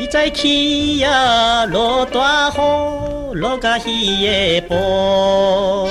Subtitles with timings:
[0.00, 5.88] 实在起呀，落大雨，落甲稀个布。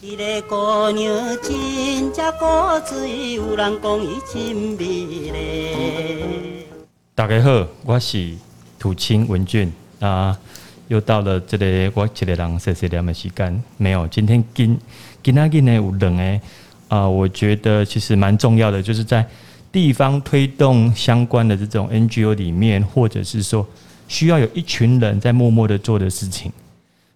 [0.00, 2.46] 伊个姑娘真正古
[2.88, 4.84] 锥，有人讲伊真美
[5.32, 6.66] 丽。
[7.16, 8.32] 大家好，我是
[8.78, 10.38] 土青文俊啊，
[10.86, 13.60] 又到了这里我一个人碎碎念的时间。
[13.76, 14.78] 没有，今天今
[15.24, 16.40] 今仔日呢有两个
[16.86, 19.26] 啊，我觉得其实蛮重要的，就是在。
[19.76, 23.68] 地方推动相关的这种 NGO 里面，或者是说
[24.08, 26.50] 需要有一群人在默默的做的事情。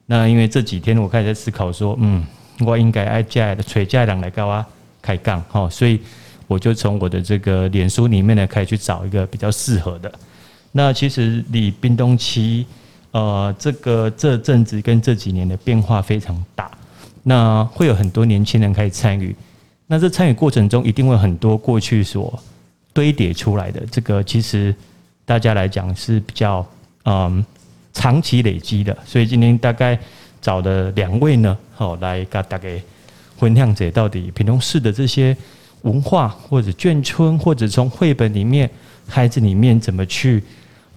[0.05, 2.23] 那因为这几天我开始在思考说，嗯，
[2.59, 4.63] 我应该爱家的崔家人来跟我
[5.01, 5.99] 开杠哈，所以
[6.47, 10.13] 我就从我的这个脸书里面呢开始去找一个比较适合的。
[10.73, 12.67] 那其实离冰冻期，
[13.13, 16.71] 呃，这个这阵子跟这几年的变化非常大，
[17.23, 19.35] 那会有很多年轻人开始参与。
[19.87, 22.39] 那这参与过程中，一定会很多过去所
[22.93, 24.75] 堆叠出来的，这个其实
[25.25, 26.67] 大家来讲是比较
[27.05, 27.45] 嗯
[27.93, 29.99] 长期累积的，所以今天大概
[30.41, 32.69] 找了两位呢，好来跟大家
[33.37, 35.37] 分享者到底屏东市的这些
[35.83, 38.69] 文化或者眷村，或者从绘本里面
[39.07, 40.43] 孩子里面怎么去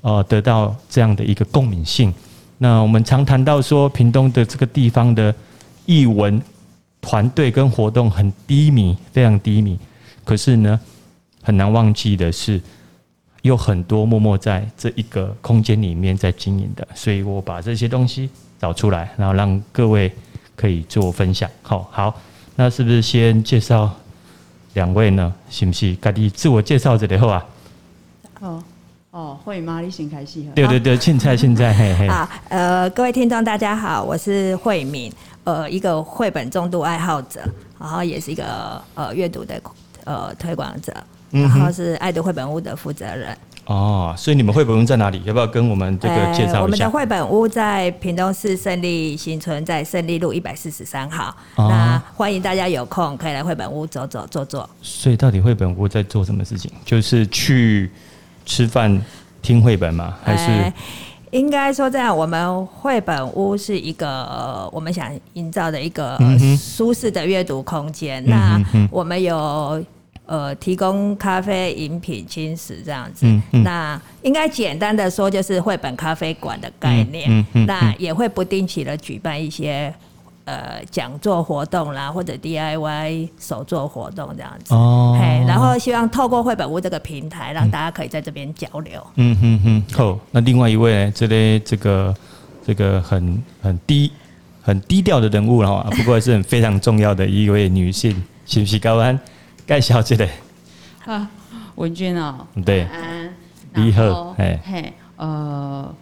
[0.01, 2.13] 呃得到这样的一个共鸣性。
[2.57, 5.33] 那我们常谈到说，屏东的这个地方的
[5.85, 6.41] 艺文。
[7.05, 9.77] 团队跟活动很低迷，非常低迷。
[10.23, 10.79] 可是呢，
[11.43, 12.59] 很难忘记的是，
[13.43, 16.87] 有很多默默在这一个空间里面在经营的。
[16.95, 20.11] 所以我把这些东西找出来，然后让各位
[20.55, 21.49] 可以做分享。
[21.61, 22.19] 好，好，
[22.55, 23.91] 那是不是先介绍
[24.73, 25.33] 两位呢？
[25.49, 25.93] 是不是？
[25.95, 27.45] 赶紧自我介绍之后啊。
[28.39, 28.63] 哦
[29.11, 29.79] 哦，会吗？
[29.79, 30.41] 你先开始。
[30.55, 32.07] 对对对，现在现在嘿嘿。
[32.07, 35.13] 好，呃，各位听众大家好，我是慧敏。
[35.43, 37.41] 呃，一个绘本重度爱好者，
[37.77, 39.61] 然后也是一个呃阅读的
[40.05, 40.91] 呃推广者，
[41.41, 43.37] 然后是爱读绘本屋的负责人。
[43.65, 45.21] 哦，所以你们绘本屋在哪里？
[45.25, 46.53] 要不要跟我们这个介绍一下？
[46.57, 51.35] 呃、我们的绘本屋在屏东市胜利新村，在胜利路一百四十三号。
[51.55, 54.69] 哦、那欢迎大家有空可以来绘本屋走走坐坐。
[54.81, 56.71] 所以到底绘本屋在做什么事情？
[56.85, 57.89] 就是去
[58.45, 59.01] 吃饭
[59.41, 60.13] 听绘本吗？
[60.23, 60.51] 还是？
[60.51, 60.73] 呃
[61.33, 66.15] 应该说这样，我们绘本屋是一个我们想营造的一个
[66.55, 68.23] 舒适的阅读空间。
[68.27, 68.61] 那
[68.91, 69.83] 我们有
[70.25, 73.25] 呃提供咖啡、饮品、轻食这样子。
[73.51, 77.45] 那应该简单的说，就是绘本咖啡馆的概念。
[77.65, 79.93] 那也会不定期的举办一些。
[80.45, 89.01] 呃，讲座活动啦，或者 DIY 手作活动这样子，哦，嘿，然后希望透过绘本屋这个平台，让大家可以在这边交流。
[89.15, 92.13] 嗯哼哼，好，那另外一位呢，这类这个
[92.67, 94.11] 这个很很低
[94.61, 98.11] 很低调的人物哈，不过是很非常重要的一位女性，
[98.45, 99.17] 是不是高安
[99.65, 100.27] 盖小姐的？
[101.05, 101.29] 啊，
[101.75, 102.87] 文娟哦，对，
[103.73, 105.93] 你好，嘿，嘿，呃。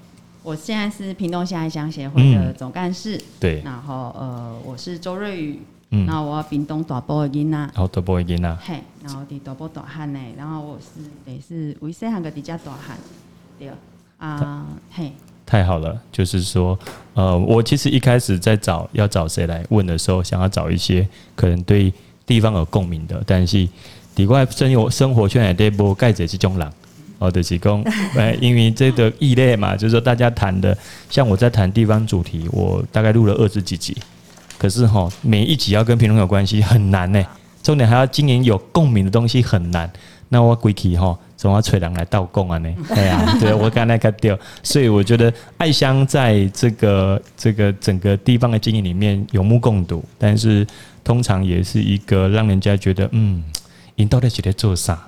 [0.43, 5.59] 我现在是屏东下一乡协会的总干事，嗯、对，然后呃，我是周瑞宇，
[5.91, 12.97] 嗯，然后我屏东大埔的囡仔，好大埔的囡仔，嘿，然后在大埔大汉呢，然后我是也是为细汉个底家大汉，
[13.59, 13.69] 对，
[14.17, 15.11] 啊，嘿，
[15.45, 16.77] 太好了，就是说，
[17.13, 21.93] 呃，我其实一开始在找要找谁来问的时候，想要找一些可能对
[22.25, 23.67] 地方有共鸣的，但是
[24.15, 26.71] 底外生活生活圈也得无盖着这种人。
[27.19, 27.79] 哦，就是讲，
[28.17, 30.75] 哎， 因为这个异类嘛，就是说大家谈的，
[31.07, 33.95] 像我在谈地方主题，我大概录了二十几集，
[34.57, 37.23] 可是哈，每一集要跟评论有关系很难呢，
[37.61, 39.87] 重点还要经营有共鸣的东西很难。
[40.29, 50.63] 那我归期哈，总要找人来倒贡啊呢， 对啊，对我刚才看掉，所以我觉得爱乡在这个这个整个地方的经营里面有目共睹，但是
[51.03, 53.43] 通常也是一个让人家觉得，嗯，
[53.95, 55.07] 你到底是在做啥？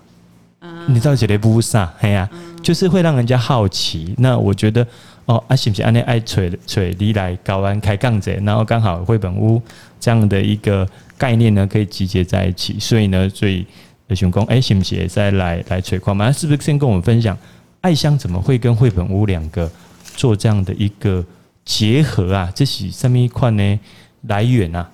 [0.88, 1.94] 你到底觉得不啥？
[2.00, 2.28] 哎呀，
[2.64, 4.16] 就是会让人家好奇。
[4.18, 4.84] 那我觉得，
[5.26, 9.62] 哦，啊，是不是安尼爱吹吹你来搞完开杠者，然后刚好绘本屋
[10.00, 12.80] 这样的一个概念呢，可以集结在一起。
[12.80, 13.64] 所以呢，所以
[14.10, 16.32] 想讲，哎，是不是再来来锤矿嘛？
[16.32, 17.38] 是不是先跟我们分享
[17.82, 19.72] 爱香怎么会跟绘本屋两个
[20.16, 21.26] 做这样的一个
[21.66, 22.52] 结合啊？
[22.56, 23.80] 这是什么一块呢？
[24.24, 24.90] 来源啊？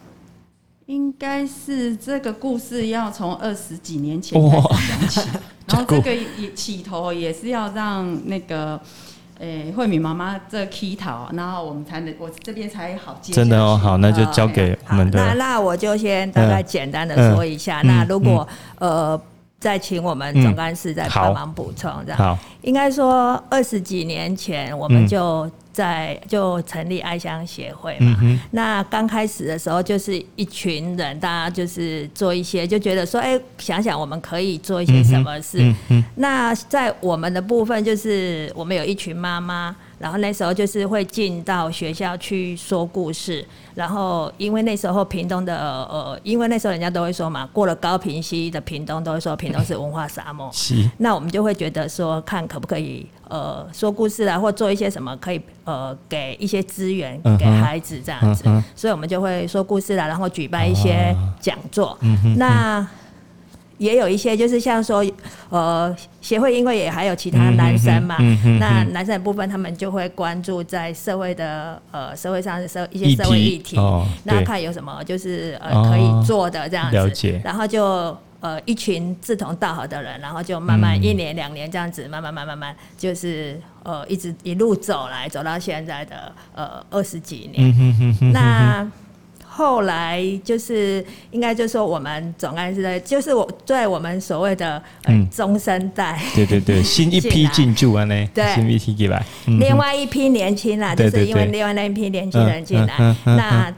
[0.85, 5.21] 应该是这个故事要从二十几年前开始讲起，
[5.67, 8.79] 然后这个也起头也是要让那个
[9.39, 13.33] 诶慧敏妈妈这 key 头，然后我们才能我这边才好接。
[13.33, 15.19] 真的哦，好，那就交给我们的。
[15.19, 17.81] 那那我就先大概简单的说一下。
[17.81, 18.47] 那如果
[18.77, 19.19] 呃
[19.59, 22.17] 再请我们总干事再帮忙补充，这样。
[22.17, 25.49] 好，应该说二十几年前我们就。
[25.79, 28.17] 在就成立爱乡协会嘛。
[28.21, 35.73] 嗯、那刚开始的时候，就是一群人，大家就是做一些，就觉得说，哎、欸，想想我们可以做一些什么事。
[36.15, 39.75] 那在我们的部分，就是我们有一群妈妈。
[39.99, 50.89] 然后那时候就是会进到学校去说故事，然后因为那时候屏东的呃，因为那时候人家都会说嘛，过了高屏溪的屏东都会说屏东是文化沙漠， 是。
[50.97, 58.43] 那我们就会觉得说，看可不可以呃说故事啊，或做一些什么可以呃给一些资源给孩子这样子，
[58.75, 62.87] 所以我们就会说故事啦，然后举办一些讲座，嗯、那。
[63.79, 65.03] 也有一些，就是像说，
[65.49, 77.41] 呃，协会因为也还有其他男生嘛，嗯嗯嗯、那男生的部分他们就会关注在社会的呃社会上的社一些社会议题，哦、那看有什么就是呃可以做的这样子。
[77.43, 87.73] 然后就呃一群志同道合的人，然后就慢慢一年两年这样子，慢慢慢慢慢就是呃一直一路走来，走到现在的呃二十几年，
[88.33, 88.85] 那。
[89.59, 95.27] 后来就是应该就是说我们总干事的，就是我对我们所谓的嗯。
[95.29, 103.73] 中生代，对对对， 新一批进驻啊呢，对，新一批进来，另外一批年轻啦，就是因为另外那一批年轻人进来，那。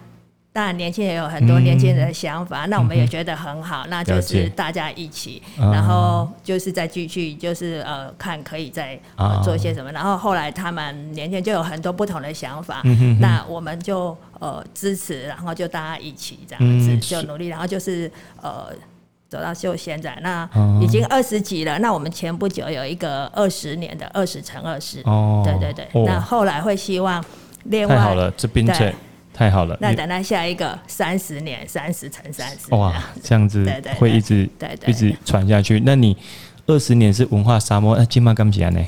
[0.53, 3.83] 当然，年轻人有很多年轻人的想法，嗯、那我们也觉得很好。
[3.85, 9.89] 嗯、那就是大家一起，然后就是再继续，就是呃，看可以再、呃、做些什么。
[9.89, 18.11] 哦、然后后来他们年轻人就有很多不同的想法，嗯、哼哼那我们就呃支持，然后就大家一起这样子就努力，然后就是
[18.41, 18.65] 呃
[19.29, 20.45] 走到就现在，那
[20.81, 21.79] 已经二十几了。
[21.79, 25.85] 那我们前不久有一个二十年的二十乘二十，哦，对对对。
[25.93, 27.23] 哦、那后来会希望
[27.63, 28.93] 另外，太好了，这边对。
[29.41, 32.93] 太好了，那等到下一个三十年，三十乘三十，哇，
[33.23, 33.65] 这样子。
[33.97, 35.81] 会一直对对一直传下去。
[35.83, 36.15] 那你
[36.67, 38.79] 二十年是文化沙漠，那金马干起来呢？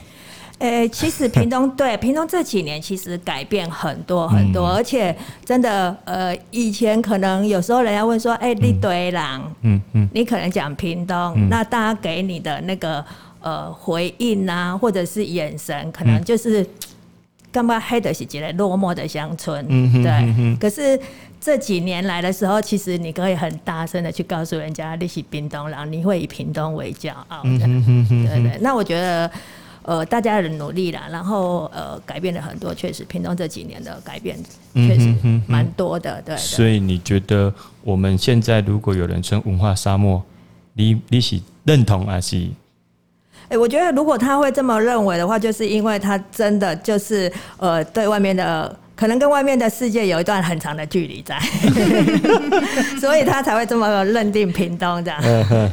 [0.59, 13.03] 诶，其实屏东对 屏东这几年其实改变很多很多，而且真的呃，以前可能有时候人家问说，哎，你对狼，嗯嗯，你可能讲屏东，那大家给你的那个
[13.41, 16.63] 呃回应啊，或者是眼神，可能就是。
[17.53, 20.11] 干嘛黑的是一个落寞的乡村，嗯、哼对。
[20.11, 20.99] 嗯、可是
[21.39, 28.57] 这几年来的时候，其实你可以很大声的去告诉人家你是屏东人，你会以屏东为骄傲的，嗯、哼对对。
[28.59, 29.31] 那我觉得，
[29.83, 34.35] 呃，大家的努力啦，然后呃，改变了很多，确实，屏东这几年的改变
[34.73, 35.13] 确实
[35.45, 36.37] 蛮多的，对，对。
[36.37, 37.53] 所以你觉得
[37.83, 40.23] 我们现在如果有人称文化沙漠，
[40.73, 42.47] 你你是认同还是？
[43.49, 51.37] 哎，我觉得如果他会这么认为的话，就是因为他真的就是呃，对外面的可能跟外面的世界有一段很长的距离在，
[52.99, 55.21] 所以他才会这么认定屏东这样。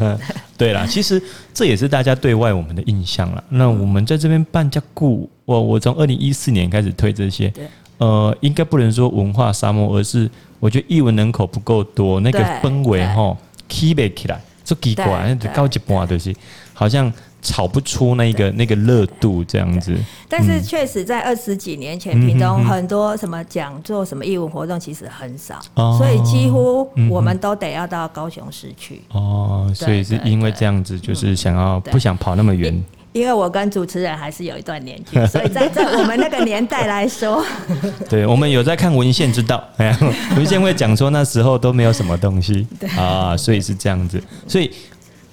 [0.58, 1.22] 对啦，其实
[1.54, 3.42] 这也是大家对外我们的印象了。
[3.48, 7.50] 那我们在这边办家固，我我从二零一四年开始推这些，
[7.96, 10.28] 呃，应该不能说文化沙漠，而是
[10.58, 13.34] 我觉得艺文人口不够多，那个氛围哈
[13.70, 16.34] 起不起来，就奇怪，高一半就是
[16.74, 17.10] 好像。
[17.42, 19.96] 炒不出那个那个热度这样子，
[20.28, 25.58] 但是确实在二十几年前，屏东很多什么讲座、什么义务活动其实很少，
[25.96, 29.02] 所以几乎我们都得要到高雄市去。
[29.12, 32.82] 哦，所以是因为这样子，就是想要不想跑那么远。
[33.12, 37.44] 因为我跟主持人还是有一段年纪，所以在在我们那个年代来说，
[38.08, 39.64] 对，我们有在看文献知道，
[40.36, 42.66] 文献会讲说那时候都没有什么东西。
[42.96, 44.70] 啊，所以是这样子，所以。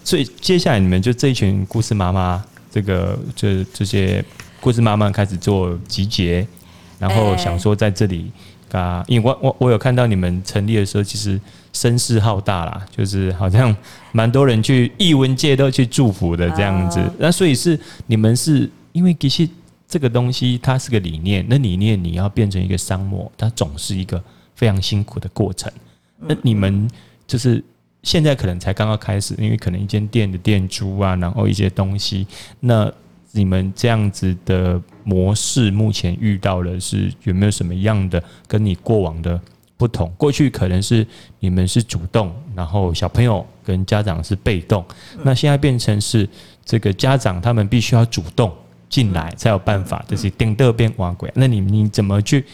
[0.07, 4.23] 所以接下来你们就这一群故事妈妈，这个这这些
[4.61, 6.47] 故事妈妈开始做集结，
[6.97, 8.31] 然后想说在这里
[8.71, 11.37] 啊，因为我我我有看到你们成立的时候，其实
[11.73, 13.75] 声势浩大啦，就是好像
[14.13, 17.01] 蛮多人去艺文界都去祝福的这样子。
[17.19, 19.49] 那所以是你们是因为其实
[19.89, 24.23] 这个东西它是个理念，那理念你要变成一个商模，它总是一个
[24.55, 25.69] 非常辛苦的过程。
[26.17, 26.89] 那你们
[27.27, 27.61] 就是。
[28.03, 32.25] 现在可能才刚刚开始，因为可能一间店的店租啊，然后一些东西，
[32.61, 32.91] 那
[33.33, 39.39] 你们这样子的模式，目前遇到的是有没有什么样的跟你过往的
[39.75, 40.11] 不同？
[40.17, 41.05] 过去可能是
[41.39, 44.85] 你们是主动，然后小朋友跟家长是被动，
[45.23, 46.27] 那现在变成是
[46.63, 48.51] 这个家长他们必须要主动
[48.89, 51.29] 进来才有办法，就是顶得变瓦鬼。
[51.35, 52.45] 那你你怎么去？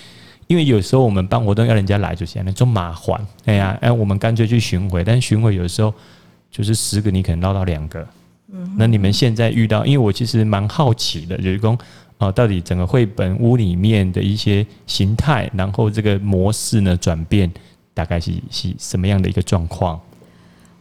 [0.47, 3.19] 因为有时候我们办活动要人家来，就行那种麻烦。
[3.45, 5.93] 哎呀，哎，我们干脆去巡回，但巡回有时候
[6.51, 8.05] 就是十个，你可能捞到两个。
[8.51, 11.77] 嗯，那你们现在遇到，因为我其实蛮好奇的，就是说，
[12.17, 17.51] 哦，到底整个绘本屋里面的一些形态，然后这个模式呢转变，
[17.93, 19.99] 大概是是什么样的一个状况？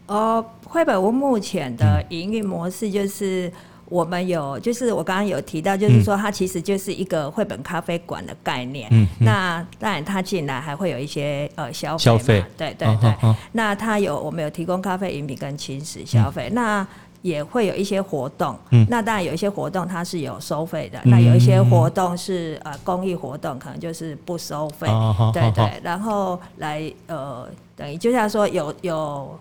[0.07, 3.53] 呃，绘本屋目前的营运模式就是。
[3.93, 8.89] 我们有就是我刚刚有提到，就是说它其实就是一个绘本咖啡馆的概念。
[8.91, 13.15] 嗯，那当然它进来还会有一些呃消费，消费，对对对。
[13.53, 16.87] 那它有我们有提供咖啡饮品跟轻食消费，嗯、那
[17.21, 18.59] 也会有一些活动。
[18.71, 24.89] 嗯，那当然有一些活动它是有收费的，嗯、那有一些活动是呃公益活动，可能就是不收费。
[24.89, 27.47] 哦、对，对对，然后来呃
[27.77, 29.39] 等于就像说有有。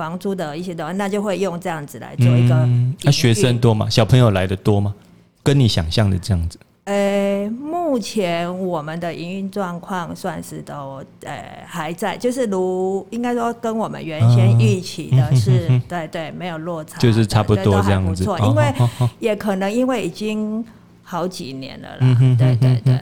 [0.00, 2.54] 房租的一些东西，那就会用这样子来做一个。
[2.54, 3.86] 那、嗯啊、学生多吗？
[3.90, 4.94] 小朋友来的多吗？
[5.42, 6.58] 跟你想象的这样子？
[6.84, 18.24] 呃、欸，目前我们的营运状况算是都呃还在，就是如应该说跟我们原先预期的是，对，对对，没有落差，就是差不多这样子。
[18.24, 18.72] 不错，因为
[19.18, 20.64] 也可能因为已经
[21.02, 22.98] 好几年了啦，嗯、哼哼哼对对对。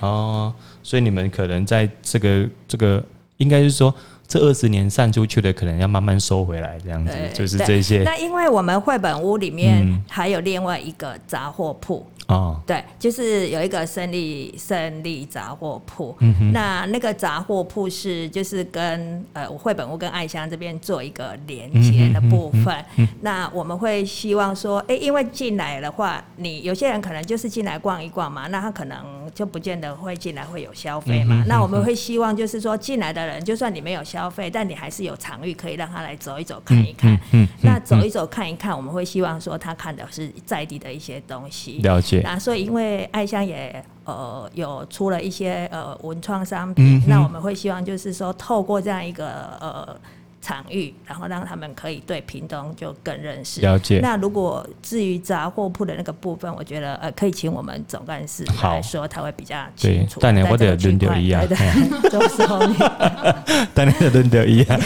[0.00, 0.52] 哦，
[0.82, 3.00] 所以你们可能在这个这个，
[3.36, 3.94] 应该是说。
[4.30, 8.04] 这二十年散出去的，可能要慢慢收回来，这样子就是这些。
[8.04, 12.06] 那因为我们绘本屋里面还有另外一个杂货铺。
[12.30, 22.72] 哦，对，就是有一个胜利胜利杂货铺，嗯、哼那那个杂货铺是就是跟呃绘本屋跟爱香这边做一个连接的部分。
[22.96, 31.42] 嗯那我们会希望说，哎，因为进来的话，你有些人可能就是进来逛一逛嘛，那他可能就不见得会进来会有消费嘛。
[31.42, 37.18] 嗯、那我们会希望就是说，进来的人就算你没有消费，但你还是有场域可以让他来走一走看一看。
[37.32, 41.80] 嗯、那走一走看一看，我们会希望说他看的是在地的一些东西。
[41.82, 42.19] 了解。
[42.22, 49.28] 那所以，因为爱香也呃有出了一些呃文创商品，嗯、那我们会希望就是说，透过这样一个
[49.60, 49.96] 呃
[50.42, 53.60] 场域，然后让他们可以对屏东就更认识。
[53.60, 54.00] 了解。
[54.02, 60.18] 那如果至于杂货铺的那个部分，我觉得呃可以请我们总干事来说，他会比较清楚。
[60.22, 62.76] 但你我得轮流一样，对对，都是后面。
[63.74, 64.80] 但你得轮流一样，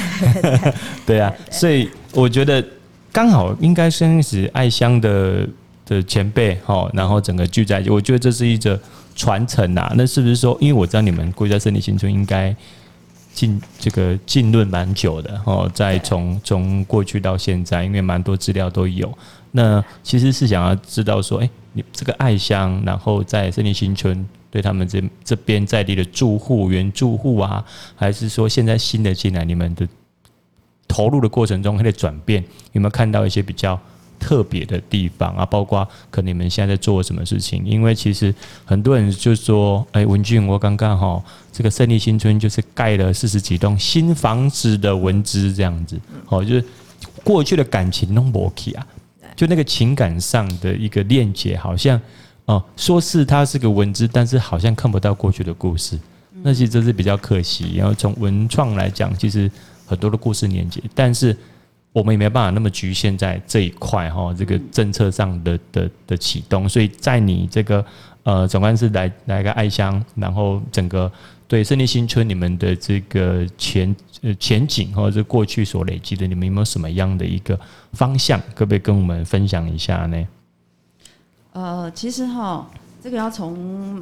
[1.06, 1.32] 对啊。
[1.50, 2.62] 所以我觉得
[3.12, 5.48] 刚好应该算是爱香的。
[5.86, 8.80] 的前辈哈，然后整个聚在一起，我觉得这是一个
[9.14, 9.92] 传承呐。
[9.96, 12.54] 那是不是说，因为我知道你们国家森林新村应该
[13.32, 19.12] 进这个浸润蛮久的哦，在从从过去到现在，因为蛮多资料都有。
[19.52, 27.64] 那其实是想要知道说，哎，你这个爱乡，然后在森林新村对他们这这边在地的住户、原住户啊，
[27.94, 29.86] 还是说现在新的进来，你们的
[30.88, 33.78] 投入的过程中，它的转变有没有看到一些比较？
[34.24, 37.62] 特别的地方啊，包括可能你们现在在做什么事情？
[37.66, 46.64] 因为其实很多人就说：“哎，文俊，我刚刚哈，这个胜利新村就是盖了四十几栋新房子的文资这样子，哦，就是
[47.22, 48.86] 过去的感情弄不起啊，
[49.36, 52.00] 就那个情感上的一个链接，好像
[52.46, 55.98] 哦，说是它是个文字，但是好像看不到过去的故事，
[56.42, 57.74] 那其实这是比较可惜。
[57.76, 59.50] 然后从文创来讲，其实
[59.84, 61.36] 很多的故事连接，但是。
[61.94, 67.86] 我们也没办法那么局限在这一块哈，这个政策上的的的启动，所以在你这个
[68.24, 71.10] 呃总干事来来个爱乡，然后整个
[71.46, 77.56] 对胜利新村你们的这个前呃前景或者是过去所累积的，你们有没有什么样的一个
[77.92, 80.26] 方向，可不可以跟我们分享一下呢？
[81.52, 82.68] 呃，其实哈，
[83.00, 83.56] 这个要从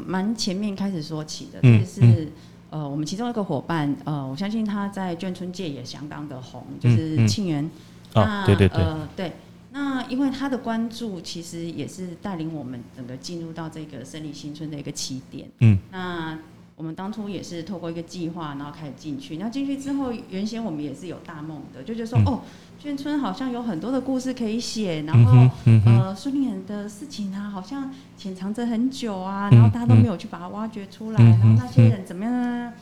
[0.07, 2.33] 蛮前面开始说起的，嗯、就是。
[2.73, 7.63] 呃，我们其中一个伙伴，呃，我相信他在眷村界也相当的红，就是庆元。
[7.65, 7.69] 嗯
[8.15, 9.33] 嗯、那、哦、对对对，呃，对，
[9.73, 15.47] 那因为他的关注，其实也是带领我们整个进入到这个胜利新村的一个起点。
[15.61, 16.39] 嗯，那
[16.83, 19.37] 我们当初也是透过一个计划，然后开始进去。
[19.37, 22.41] 那进去之后，原先我们也是有大梦的，就觉得说，嗯、哦。
[22.83, 25.31] 眷村好像有很多的故事可以写，然后、
[25.67, 32.73] 嗯嗯、呃，孙立人的事情啊，好像潜藏着很久啊，然后大家都没有去把它挖掘出来，嗯、然后那些人怎么样呢？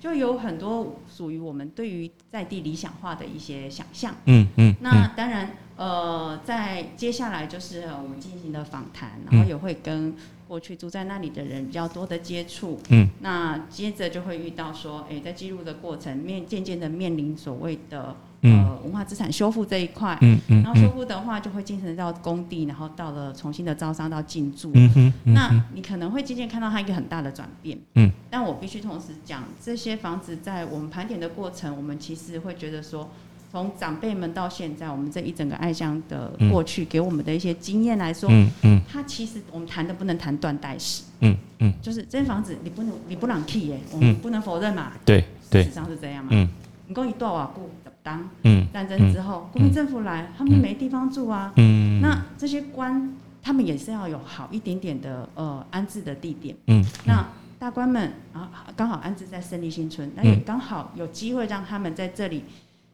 [0.00, 4.14] 就有很多属于我们对于在地理想化的一些想象。
[4.24, 4.70] 嗯嗯。
[4.70, 5.50] 嗯那当然，
[5.80, 10.14] 呃，在接下来就是我们进行的访谈，然后也会跟
[10.46, 12.78] 过去住在那里的人比较多的接触。
[12.90, 13.08] 嗯。
[13.20, 18.14] 那接着就会遇到说，哎，在记录的过程面，渐渐的面临所谓的。
[18.42, 33.10] 呃，文化资产修复这一块，嗯嗯，然后修复的话就会进行到工地，然后到了重新的招商到进驻，嗯哼，那你可能会渐渐看到它一个很大的转变，嗯，但我必须同时讲，这些房子在我们盘点的过程，我们其实会觉得说，
[33.50, 46.48] 从长辈们到现在，我们这一整个爱乡的过去给我们的一些经验来说，嗯嗯，它其实我们谈的不能谈断代史，嗯嗯，就是这间房子你不能你不能替耶，我们不能否认嘛，对对，事实上是这样嘛，嗯，
[46.86, 47.70] 你讲一段话故。
[48.02, 48.26] 当？
[48.44, 48.66] 嗯。
[48.72, 51.52] 战争之后，国民政府来，他们没地方住啊。
[51.56, 56.56] 嗯，那这些官，他们也是要有好一点点的呃安置的地点。
[56.68, 57.28] 嗯，那
[57.58, 62.42] 大官们啊，刚好安置在胜利新村，那也刚好有机会让他们在这里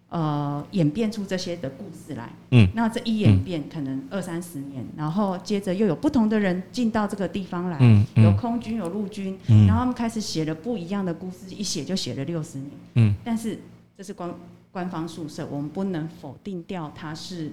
[0.08, 2.30] 呃演变出这些的故事来。
[2.50, 8.24] 嗯，那这一演变可能二三十年，然后接着又有不同的人进到这个地方来，嗯嗯。
[8.24, 9.66] 有空军有陆军，嗯。
[9.66, 12.70] 然后他们开始写了不一样的故事，一写就写了六十年。
[12.94, 13.58] 嗯，但是
[13.96, 14.32] 这是官
[14.70, 17.50] 官方宿舍，我们不能否定掉它是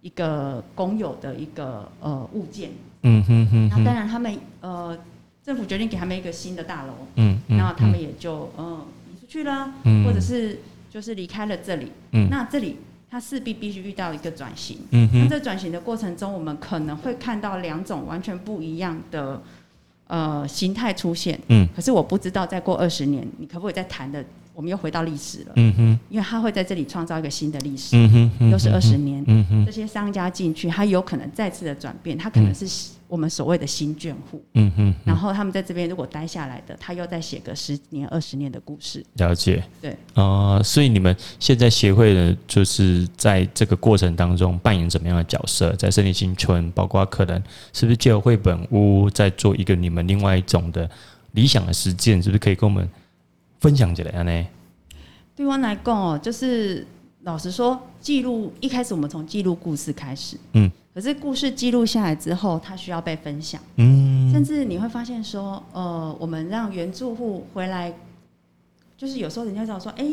[0.00, 2.70] 一个公有的一个呃物件。
[3.02, 4.98] 嗯哼哼那当然他们呃
[5.42, 10.04] 政府决定给他们一个新的大楼，嗯嗯，然后他们也就呃移出去了，嗯。
[10.04, 10.58] 或者是
[10.94, 11.90] 就是离开了这里。
[12.12, 12.76] 嗯那这里
[13.10, 14.78] 它势必必须遇到一个转型。
[14.90, 19.42] 嗯哼那这转型的过程中，我们可能会看到两种完全不一样的
[20.06, 21.36] 呃形态出现。
[21.48, 24.24] 嗯可是我不知道再过二十年，你可不可以再谈的？
[24.54, 29.20] 我们又回到历史了，嗯哼因为它会在这里创造一个新的历史，嗯哼哼，又是二十年。
[29.26, 32.64] 嗯哼这些商家进去，它有可能再次的转变，它可能是
[33.14, 34.44] 我们所谓的新眷户。
[34.54, 39.04] 嗯哼，然后他们在这边如果待下来的，他又再写个十年、二十年的故事。
[39.12, 39.62] 了解。
[39.80, 45.72] 对，呃，所以你们现在协会呢，就是在这个过程当中扮演怎么样的角色？
[45.74, 47.40] 在胜利新村，包括可能
[47.72, 50.90] 是不是借由绘本屋在做一个你们另外一种的
[51.34, 52.20] 理想的实践？
[52.20, 52.88] 是不是可以跟我们
[53.60, 54.46] 分享起来呢？
[55.36, 56.84] 对我来讲哦，就是
[57.22, 64.30] 老实说，记录一开始我们从记录故事开始，嗯，可是故事记录下来之后，它需要被分享，嗯。
[64.32, 67.92] 甚至你会发现说，呃，我们让原住户回来，
[68.96, 70.04] 就是有时候人家找说，哎、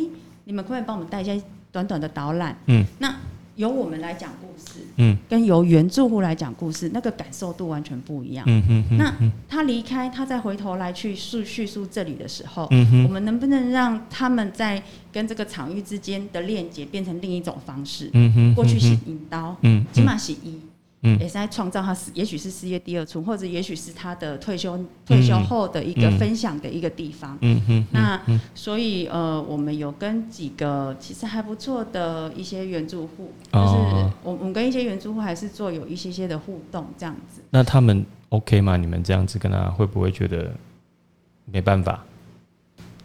[0.46, 2.58] 你们可不可以帮我们带一些短短的导览？
[2.68, 3.16] 嗯，那
[3.56, 8.44] 由我们来讲故事，嗯，跟由原住户来讲故事，那个感受度完全不一样。
[8.48, 9.14] 嗯哼哼，那
[9.48, 13.04] 他离开，他再回头来去叙叙述这里的时候，嗯哼。
[13.04, 18.10] 我们能不能让他们在跟这个场域之间的链接变成另一种方式？
[18.14, 20.60] 嗯哼，过去是引刀，嗯，起码是一，
[21.04, 27.38] 嗯也是在创造他事，也许是事业第二春，或者也许是他的退休退休后的一个分享的一个地方。
[27.42, 28.22] 嗯哼，那
[28.54, 37.42] 所以呃，我们有跟几个其实还不错的一些原住户，就是哦我我们跟一些原住户还是做有一些些的互动这样子。
[37.50, 38.78] 那他们 OK 吗？
[38.78, 40.52] 你们这样子跟他会不会觉得
[41.46, 42.04] 没办法？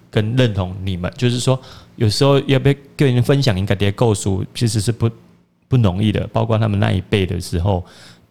[0.09, 1.61] 跟认同你们，就是说，
[1.97, 5.11] 有时候要不要跟人分享，应该的构书其实是不
[5.69, 6.27] 不容易的。
[6.29, 7.85] 包括他们那一辈的时候，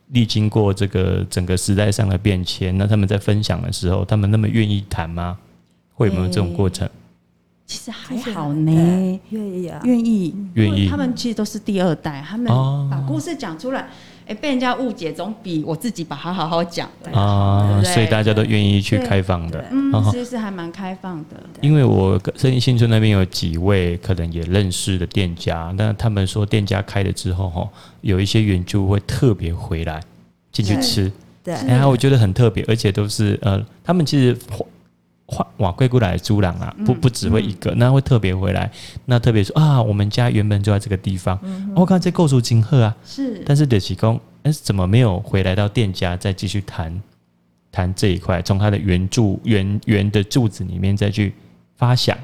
[0.10, 5.38] 历经过这个整个时代上的变迁，那他们在分享的时候，他们那么愿意谈吗？
[5.94, 6.90] 会有没有这种过程？
[7.66, 13.90] 其实还好呢，愿意啊，愿意愿意他们其实都是第二代，他们哦把故事讲出来，
[14.28, 17.12] 哎，被人家误解总比我自己把它好好讲的。
[17.12, 19.64] 啊所以大家都愿意去开放的。
[19.72, 21.42] 嗯哦，其实还蛮开放的。
[21.62, 27.70] 因为我生意新村那边有几位可能也认识的店家，那他们说店家开了之后，哈，
[28.02, 30.02] 有一些原住会特别回来
[30.52, 31.12] 进去吃，
[31.44, 34.36] 对，然后我觉得很特别，而且都是呃，他们其实
[35.28, 38.72] 换瓦贵过来的租郎啊，不不只会一个，那会特别回来，
[39.06, 41.40] 那特别说啊，我们家原本就在这个地方，
[41.76, 47.02] 我看这构筑金鹤啊，是，但是德喜公，哎，怎么没有回来到店家再继续谈
[47.72, 51.34] 谈这一块，从他的原柱原原的柱子里面再去
[51.76, 52.16] 发想，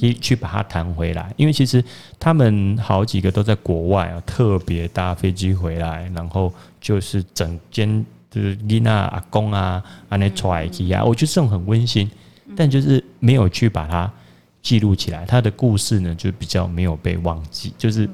[0.00, 1.32] 可以去把它弹回来？
[1.36, 1.84] 因为其实
[2.20, 12.10] 他们好几个都在国外啊，特别搭飞机回来，然后就是整间就是丽娜阿公啊，安内拽起啊，我觉得这种很温馨，
[12.56, 14.10] 但就是没有去把它
[14.62, 18.08] 记录起来，他的故事呢就比较没有被忘记，就是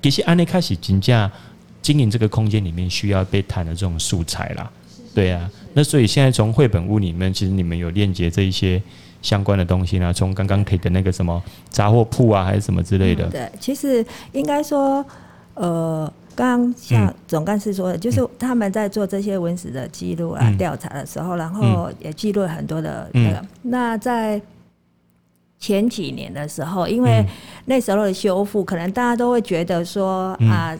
[0.00, 1.30] 其实安内开始金价。
[1.82, 4.70] 经营这个空间里面需要被谈的这种素材啦，
[5.12, 8.80] 对啊，那所以现在从绘本屋里面，其实你们有链接这一些
[9.20, 10.12] 相关的东西呢？
[10.12, 13.28] 从刚刚提的那个什么杂货铺啊，还是什么之类的？
[13.30, 15.04] 对，其实应该说，
[15.54, 23.44] 呃，刚刚像总干事说的，就是他们在做这些文史的记录啊、调查的时候，然后也记录了很多的那个。
[23.62, 24.40] 那在
[25.58, 27.24] 前几年的时候，因为
[27.66, 30.78] 那时候的修复，可能大家都会觉得说啊。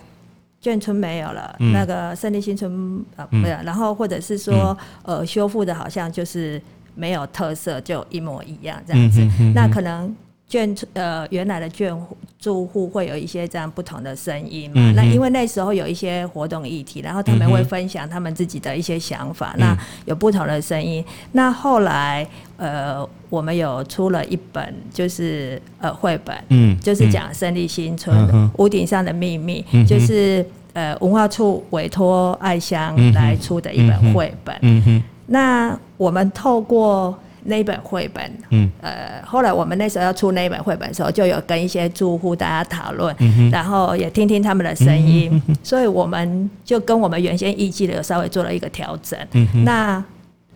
[0.65, 6.63] 眷村没有了，嗯、那个胜利新村啊没有，然后或者是说呃修复的好像就是
[6.95, 9.21] 没有特色，就一模一样这样子。
[9.57, 10.15] 那可能
[10.53, 11.97] 眷村呃原来的眷
[12.39, 14.75] 住户会有一些这样不同的声音嘛。
[14.77, 21.03] 嗯、那因为那时候有一些活动议题，然后他们会分享他们自己的一些想法，嗯、那有不同的声音。
[21.33, 22.27] 那后来
[22.59, 30.45] 呃我们有出了一本就是呃绘本，嗯，就是讲胜利新村、嗯、屋顶上的秘密，嗯、就是。
[30.75, 34.57] 呃，文化处委托爱香来出的一本绘本。
[34.63, 35.03] 嗯哼。
[35.27, 43.15] 那我们透过那一本绘本，嗯，呃，后来我们那时候要出那一本绘本的时候，就有跟一些住户大家讨论。
[43.51, 45.57] 然后也听听他们的声音，嗯。
[45.63, 49.19] 所以我们就跟我们原先预计的有稍微做了一个调整。
[49.65, 50.03] 那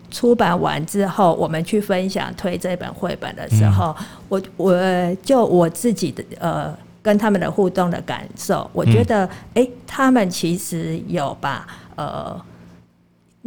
[0.09, 3.95] 出版完之后，我们去分享推这本绘本的时候，
[4.29, 6.73] 我我就我自己的呃。
[6.99, 12.37] 跟他们的互动的感受，我觉得，哎、欸，他们其实有把呃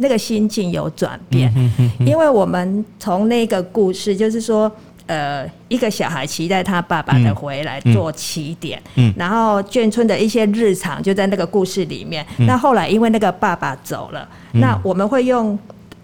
[0.01, 1.53] 那个心境有转变，
[1.99, 4.69] 因为我们从那个故事，就是说，
[5.05, 12.25] 呃，一个小孩期待他爸爸的回来做起点，嗯然后眷村的一些日常就在那个故事里面。
[12.39, 15.57] 那后来因为那个爸爸走了，那我们会用。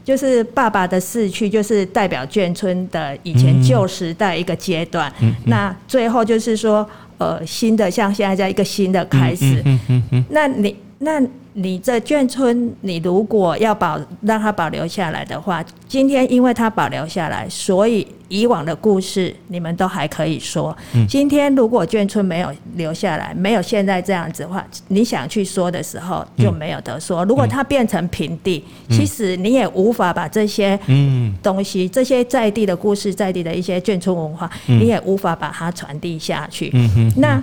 [0.07, 5.11] 就是爸爸的逝去，就是代表眷村的以前旧时代一个阶段。
[5.19, 9.61] 嗯嗯嗯、那最后就是说，呃，新的像现在在一个新的开始。
[9.65, 11.21] 嗯嗯嗯、那你那。
[11.59, 20.77] 你这眷村，你如果要保让它保留下来的话，今天因为它保留下来，所以以往的故事你们都还可以说。
[21.09, 27.25] 今天如果眷村没有留下来，没有现在这样子的话，你想去说的时候就没有得说。
[27.25, 30.79] 如果它变成平地，其实你也无法把这些
[31.41, 36.71] 东西、这些在地的故事、在地的一些眷村文化，你也无法把它传递下去。
[37.15, 37.41] 那。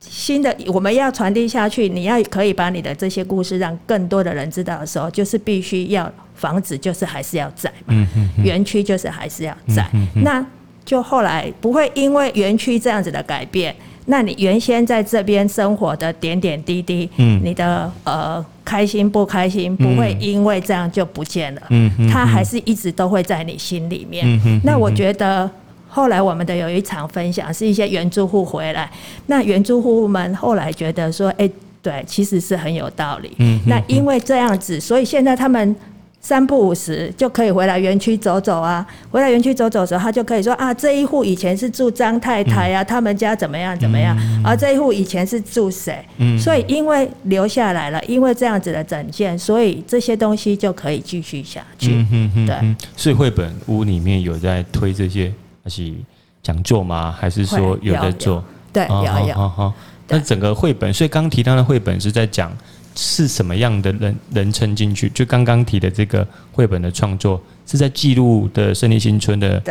[0.00, 8.08] 新的我们要传递下去，你要可以把你的这些故事让更多的人知道的时候，就是必须要房子就是还是要在嘛，
[8.42, 9.86] 园区就是还是要在。
[10.14, 10.44] 那
[10.86, 13.74] 就后来不会因为园区这样子的改变，
[14.06, 24.40] 那你原先在这边生活的点点滴滴，你的呃开心不开心，不会因为这样就不见了，嗯它还是一直都会在你心里面。
[24.64, 25.50] 那我觉得。
[25.90, 28.90] 后来我们的有一场分享是一些原住户回来，
[29.26, 31.50] 那原住户们后来觉得说，哎，
[31.82, 33.32] 对，其实是很有道理。
[33.38, 35.74] 嗯，那因为这样子，所以现在他们
[36.20, 38.86] 三不五时就可以回来园区走走啊。
[39.10, 46.04] 回来园区走走的时候，他就可以说啊，这一户以前是住张太太啊，他们家怎么样怎么样，而这一户以前是住谁？
[46.18, 52.06] 嗯，所以因为留下来了，因为这样子的整件，所以这些东西就可以继续下去。
[52.12, 52.54] 嗯，对。
[52.94, 55.32] 所以绘本屋里面有在推这些。
[55.70, 55.94] 还是
[56.42, 57.14] 讲座吗？
[57.16, 58.42] 还是说有在做？
[58.72, 59.34] 对，有有。
[59.34, 59.72] 好好，
[60.08, 62.50] 那整个绘本，所以刚提到的绘本是在讲
[62.96, 65.08] 是什么样的人人称进去？
[65.10, 69.62] 就刚刚提的这个绘本的创作，是在记录的胜利新村的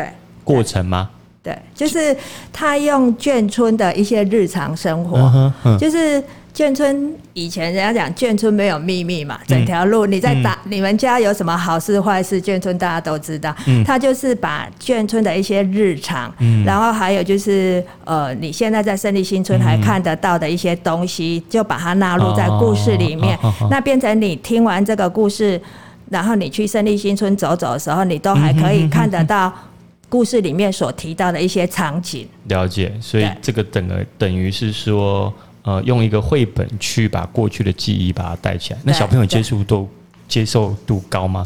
[0.45, 1.09] 过程吗？
[1.43, 2.15] 对，就是
[2.53, 6.23] 他用眷村的一些日常生活，就是。
[6.59, 13.55] 眷村以前人家讲眷村没有秘密嘛，整条路你在打你们家有什么好事坏事，眷村大家都知道。
[13.85, 16.29] 他就是把眷村的一些日常，
[16.65, 23.39] 然后还有就是呃，你现在在胜利新村还看得到的一些东西，就把它纳入在故事里面。
[23.71, 25.61] 那变成你听完这个故事，
[26.09, 29.49] 然后你去胜利新村走走的时候，你都还可以看得到
[30.09, 32.27] 故事里面所提到的一些场景。
[32.49, 35.33] 了解，所以这个等于等于是说。
[35.69, 39.87] 呃，用一个绘本去把过去的记忆把它带起来，那小朋友接触度
[40.27, 41.45] 接受度高吗？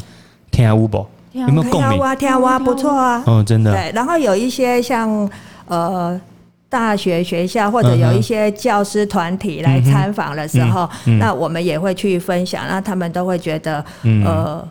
[0.50, 2.14] 听啊，乌宝有没有共鸣啊？
[2.16, 3.22] 听啊，不错啊。
[3.26, 3.70] 嗯，真的。
[3.72, 5.30] 对，然后有一些像
[5.66, 6.18] 呃
[6.70, 10.88] 大学学校或者有一些教师团体来参访的时候，
[11.20, 13.84] 那我们也会去分享，那他们都会觉得
[14.24, 14.66] 呃。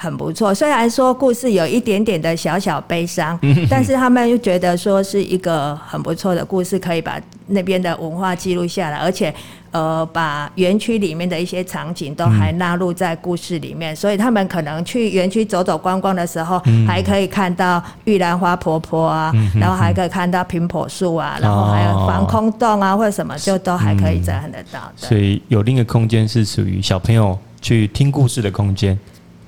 [0.00, 3.36] 很不错，虽然说故事有一点点的小小悲伤，
[3.68, 9.34] 但是他们又觉得说是一个很不错的故事，可以把那边的文化记录下来，而且
[9.72, 24.80] 呃，把园区里面的一些场景都还纳入在故事里面，所以他们可能去园区走走逛逛的时候，还可以看到玉兰花婆婆啊，然后还可以看到苹果树啊，然后还有防空洞啊，或者什么，就都还可以再看得到。
[24.94, 28.96] 所以有另一个空间是属于小朋友去听故事的空间。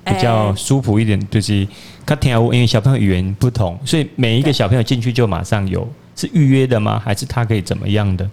[0.03, 1.67] 比较舒服一点，就是
[2.05, 6.99] 他听因为小朋友语言不同，所以每一个小朋友进去就马上有是预约的吗？
[7.03, 8.29] 还是他可以怎么样的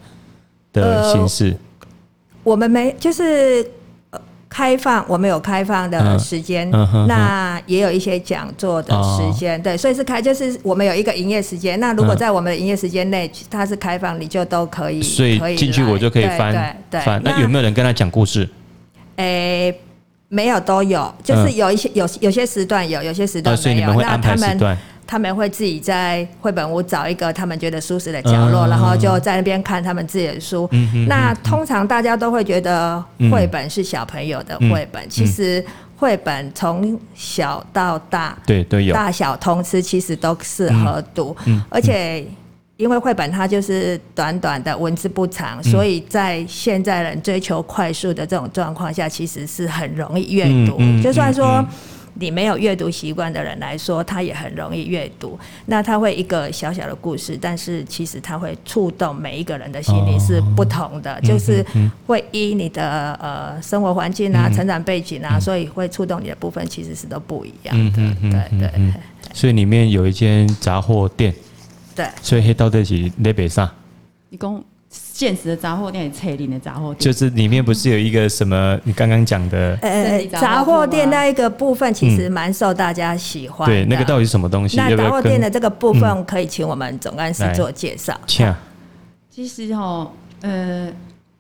[0.73, 1.51] 的形式？
[1.51, 1.89] 呃、
[2.43, 3.71] 我们没就是
[4.49, 11.79] 开放，我们有开放的时间，嗯、那也有一些讲座的时间，哦、对，所以是开就是我们有一个营业时间。
[11.79, 17.01] 那如果在我们的营业时间内，它是开放，你就都可以，所以进去我就可以翻对。
[17.23, 18.49] 那有没有人跟他讲故事？
[19.17, 19.81] 诶、欸。
[20.29, 23.95] 没有都有，就是有一些有有些时段有，有些时段没有。
[23.95, 30.69] 那他们他们会自己在绘本屋找一个他们觉得舒适的角落，然后就在那边看他们自己的书。
[31.07, 35.65] 那通常大家都会觉得绘本是小朋友的绘本，其实
[35.97, 38.95] 绘本从小到大，对都有。
[38.95, 41.35] 大小通吃，其实都适合读，
[41.71, 42.27] 而且。
[42.79, 50.79] 因为绘本它就是短短的文字不长，所以在现在人追求快速的这种状况下，其实是很容易阅读。
[51.03, 51.65] 就算说
[52.15, 55.37] 你没有阅读习惯的人来说，他也很容易阅读。
[55.67, 61.67] 那他会一个小小的故事，但是其实他会触动每一个人的心灵是不同的，就是
[62.07, 68.15] 会依你的呃生活环境啊、成长背景啊，所以会触动你的部分其实是都不一样的。
[68.31, 68.71] 对对。
[69.35, 71.35] 所以里面有一间杂货店。
[71.99, 73.69] 对，所以黑到底是那边啥？
[74.29, 79.77] 你讲现实的杂货店，车里的杂货店，就是里面不是有一个什么你刚刚讲的？
[79.83, 83.69] 呃，杂货店那一个部分其实蛮受大家喜欢。
[83.69, 84.77] 对，那个到底是什么东西？
[84.77, 88.17] 那杂货店的这个部分可以请我们总干事做介绍。
[89.29, 90.89] 其实哦，呃，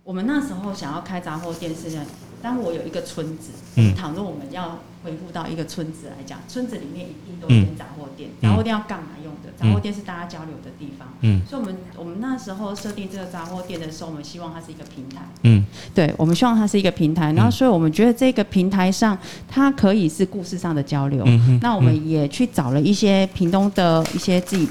[0.02, 1.96] 我们那时候想要开杂货店是。
[2.42, 8.31] 当我有一个村子，嗯，倘若我们要回复到一个村子来讲，村子里面一定都有杂货店。
[8.42, 9.53] 杂货店要干嘛用的？
[9.57, 11.09] 杂货店是大家交流的地方。
[11.20, 15.22] 嗯，所以我们我们那时候设定这个杂货店的时候，我们希望它是一个平台。
[15.42, 17.33] 嗯，对，我们希望它是一个平台。
[17.33, 19.16] 然后，所以我们觉得这个平台上，
[19.48, 21.22] 它可以是故事上的交流。
[21.27, 24.68] 嗯，那我们也去找了一些屏东的一些自己。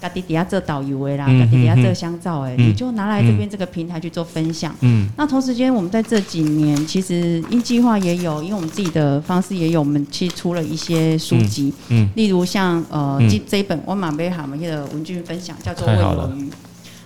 [0.00, 4.74] 家己底下做导游的啦，家己底下做香皂诶，你就拿来这边这个平台去做分享。
[4.80, 11.72] 嗯，那同时间我们在这几年，其实因计划也有，因为我们自己的方式也有，我们去出了一些书籍。
[11.88, 16.42] 嗯，例如像呃这这一本我马贝哈们的文具分享，叫做《味有余》。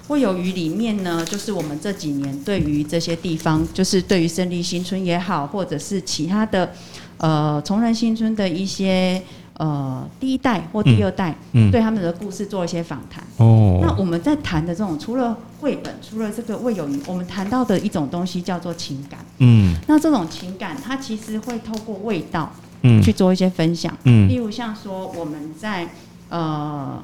[0.09, 6.71] 味有余里面呢，就是我们这几年对于这些地方，就是对于胜利新村也好，或者是其他的
[7.17, 9.23] 呃崇仁新村的一些。
[9.63, 13.23] 呃，第一代或第二代，嗯，对他们的故事做一些访谈。
[13.37, 19.21] 哦，那我们在谈的这种，除了绘本，除了这个味有余，我们谈到的一种东西叫做情感。
[19.39, 22.51] 嗯，那这种情感，它其实会透过味道，
[22.83, 23.97] 嗯，去做一些分享。
[24.03, 25.89] 嗯，例如像说我们在
[26.29, 27.01] 呃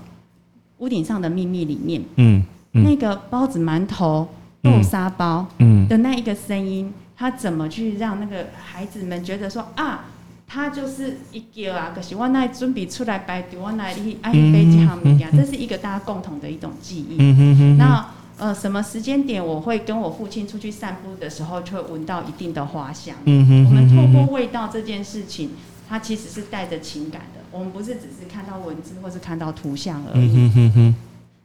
[0.78, 2.42] 屋顶上的秘密里面，嗯，
[2.72, 4.26] 那个包子、馒头、
[4.64, 10.06] 豆沙包，嗯的那一个声音，它怎么去让那个孩子们觉得说啊？
[10.48, 17.16] 他就是一叫啊，可是我那准备出来排队，我那里爱背几行物件，这是一个大家共同的一种记忆。
[17.18, 18.06] 嗯、哼哼哼那
[18.38, 23.14] 呃，什么时间点我会跟我父亲出去散步的时候，就会闻到一定的花香。
[23.24, 25.50] 嗯、哼哼哼我们透过味道这件事情，
[25.86, 27.40] 它其实是带着情感的。
[27.50, 30.32] 我们不是只是看到文字或是看到图像而已。
[30.34, 30.94] 嗯、哼哼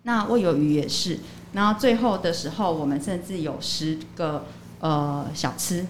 [0.04, 1.20] 那味有余也是，
[1.52, 4.46] 然后最后的时候，我们甚至有十个
[4.80, 5.86] 呃小吃。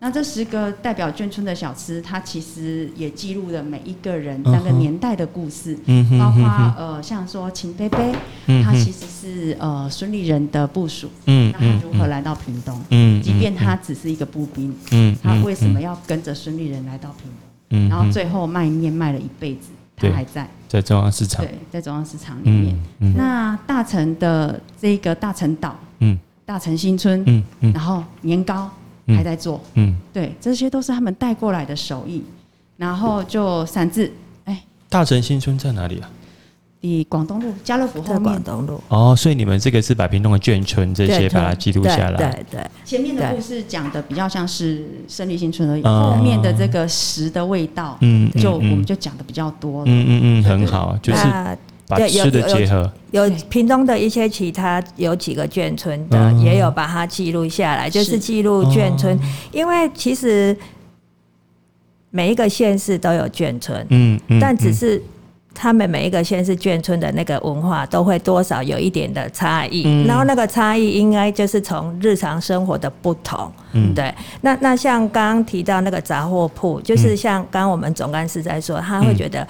[0.00, 5.76] 那这十个代表眷村的小吃，它其实也记录了每一个人那个年代的故事，
[6.18, 6.44] 包括
[6.76, 8.14] 呃，像说秦贝贝，
[8.62, 12.80] 他其实是呃孙立人的部属，那他如何来到屏东？
[13.20, 14.72] 即便他只是一个步兵，
[15.20, 17.28] 他为什么要跟着孙立人来到屏
[17.68, 17.88] 东？
[17.88, 22.78] 然后最后卖面卖了一辈子，他还在在中央市场，对，在中央市场里面。
[23.16, 25.76] 那大城的这个大城岛，
[26.46, 28.70] 大城新村，然后年糕。
[29.16, 32.22] 还在做，嗯，对，这些都是他们带过来的手艺，
[32.76, 34.10] 然后就散字，
[34.44, 36.10] 哎、欸，大城新村在哪里啊？
[36.82, 38.22] 离广东路家乐福后面。
[38.22, 38.80] 广东路。
[38.86, 42.70] 哦，所以你们这个是把平东的眷村这些把它记录下来，对对，对。
[42.84, 51.22] 前面的故事讲的比较像是胜利新村而已，后面的这个食的味道，嗯，就我们就讲的比较多了，嗯嗯嗯，很好，就是。
[51.88, 58.18] 把吃的结合，有，有，有屏东的一些其他有几个眷村的，也有把它记录下来，就是。
[58.18, 59.18] 记录眷村，
[59.52, 60.54] 因为其实
[62.10, 65.02] 每一个县市都有眷村，嗯，但只是
[65.54, 74.12] 他们每一个县市眷村的那个文化都会多少有一点的差异，然后那个差异应该就是从日常生活的不同，嗯，对。
[74.42, 79.46] 那那像刚刚提到那个杂货铺，就是像刚刚我们总干事在说，他会觉得。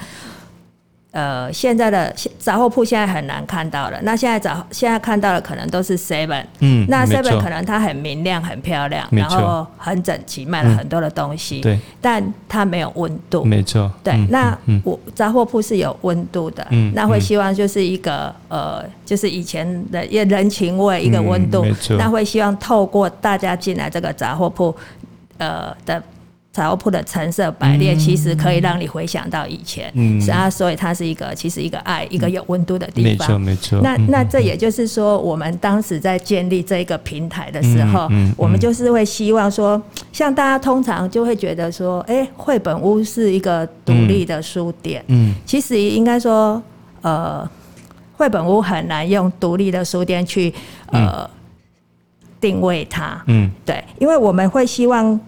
[1.11, 3.99] 呃，现在的杂货铺现在很难看到了。
[4.03, 14.15] 那现在杂现在看到的可能都是 Seven，嗯，那 Seven 可能它很明亮、很漂亮，然后很整齐，卖了很多的东西，对，但它没有温度，没错，对。
[14.29, 21.65] 那我杂货铺是有温度的，嗯，那会希望就是一个呃，就是以前的一人情味，一个温度。
[21.99, 24.77] 那会希望透过大家进来这个杂货铺，
[25.39, 26.03] 呃的。
[26.51, 33.81] 杂货铺的陈设摆列，其实可以让你回想到以前，嗯，是啊，所以它是一个其实一个爱，一个有温度的地方，没错没错。
[33.81, 39.81] 那那这也就是说，我们当时在建立这一个平台的时候，我们就是会希望说，
[40.11, 46.61] 像大家通常就会觉得说，哎，绘本屋是一个独立的书店，嗯，其实应该说，
[47.03, 47.49] 呃，
[48.17, 50.53] 绘本屋很难用独立的书店去
[50.87, 51.29] 呃
[52.41, 55.21] 定位它，嗯，对，因为我们会希望。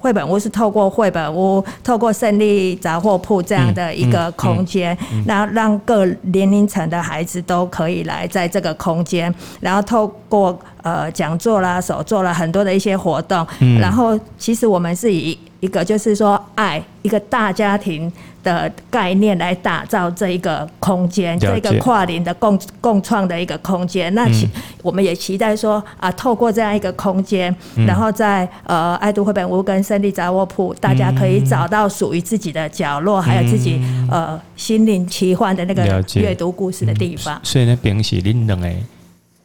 [0.00, 13.46] 绘本屋是透过绘本屋，透过胜利杂货铺这样的一个空间，然后让各年龄层的孩子都可以来在这个空间，然后透过呃讲座啦、手作啦很多的一些活动，
[13.78, 18.10] 然后其实我们是以一个就是说爱一个大家庭
[18.42, 24.12] 的概念来打造这一个空间，这一个跨龄的共共创的一个空间。
[24.14, 24.48] 那期
[24.82, 27.54] 我们也期待说啊，透过这样一个空间，
[27.86, 37.38] 然后在呃爱读绘本屋跟胜利杂货铺，大家可以找到属于自己的角落，还有自己呃心灵奇幻的那个阅读故事的地方。
[37.42, 38.68] 所以那边是恁两个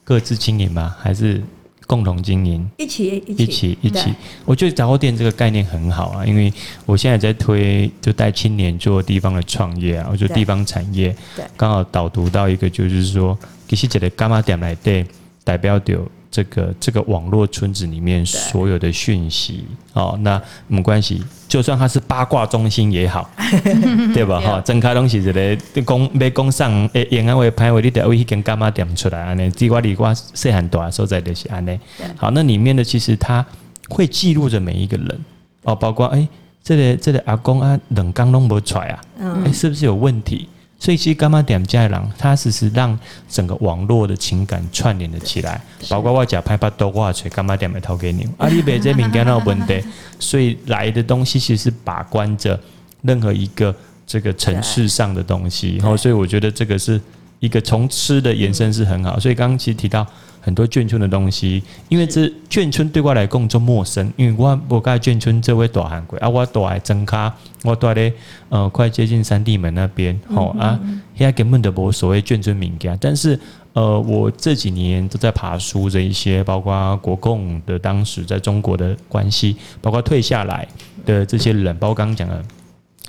[0.06, 0.96] 各自经营吗？
[0.98, 1.44] 还是？
[1.88, 3.78] 共同经营，一起一起。
[3.82, 4.14] 一起。
[4.44, 6.52] 我觉得杂货店这个概念很好啊，因为
[6.86, 15.06] 我现在在推，就带青年做地方的创业啊，我觉得地方产业，对，刚好导读到一个，就是说，其实这个干嘛点来对
[15.44, 16.00] 代表着
[16.36, 23.30] 这个这个网络村子里面所有的讯息哦，那没关系，就算它是八卦中心也好，
[24.14, 24.42] 对吧？
[24.42, 31.74] 哈，真开东西一个讲要讲上诶，沿岸会拍为你得为一间柑仔店出来安尼，地瓜地瓜细很多所在就是安呢。
[32.18, 33.46] 好，那里面的其实它
[33.88, 35.20] 会记录着每一个人
[35.64, 36.30] 哦，包括诶、欸，
[36.62, 40.50] 这个这个阿公啊，冷刚弄不出来啊，诶、欸，是不是有问题？
[40.78, 45.60] 所以其实干妈点家人，他只是让整个网络的情感串联了起来，
[45.90, 49.84] 包括我假拍拍多挂锤，干妈点没掏给你，阿里北这敏感到问题，
[50.20, 52.60] 所以来的东西其实是把关着
[53.02, 57.02] 任何一个这个城市上的东西，然后所以我觉得这个是
[57.40, 60.06] 一个从吃的延伸是很好，所以刚刚其实提到。
[60.46, 68.14] 很多眷村的东西，因为这眷村对我来讲就陌生，因为我我盖眷村这位大韩国啊，我住在真卡，我住在
[68.50, 70.80] 呃快接近三地门那边，吼、嗯、啊，
[71.18, 73.40] 现在根本都无所谓眷村民家，但是
[73.74, 80.68] 呃，我这几年都在爬书这一些，包括国共的当时在中国的关系，包括退下来
[81.08, 82.40] 的这些人，包括刚刚讲的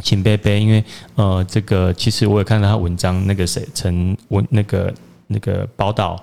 [0.03, 0.83] 秦贝贝，因为
[1.16, 4.94] 呃，这个其实我也看到他文章，那个谁陈文那个
[5.27, 6.18] 那个宝岛。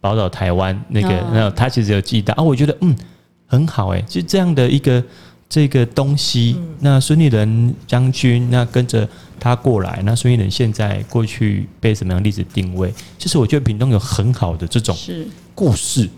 [0.00, 2.96] 宝岛台湾那个，那他其实有记到啊，我觉得嗯
[3.46, 5.02] 很好哎，就这样的一个
[5.48, 6.56] 这个东西。
[6.80, 9.08] 那孙立人将军那跟着
[9.38, 12.92] 他过来，那孙立人现在过去被什么样的历史定位？
[13.18, 14.96] 其实我觉得屏东有很好的这种
[15.54, 16.08] 故事，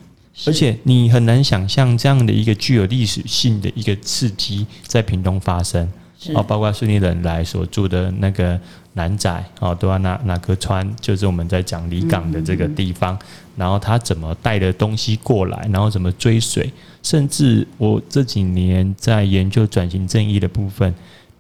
[0.47, 5.91] 而且你很难想象这样的一个具有历史性的一个刺激在屏东发生。
[6.35, 8.61] 哦，包括孙立人来所住的那个
[8.95, 13.19] 南仔哦，都要那那个川，就是我们在讲离港的这个地方。
[13.55, 20.93] 然后他怎么带的东西过来，然后怎么追随，甚至我这几年在研究转型正义的部分，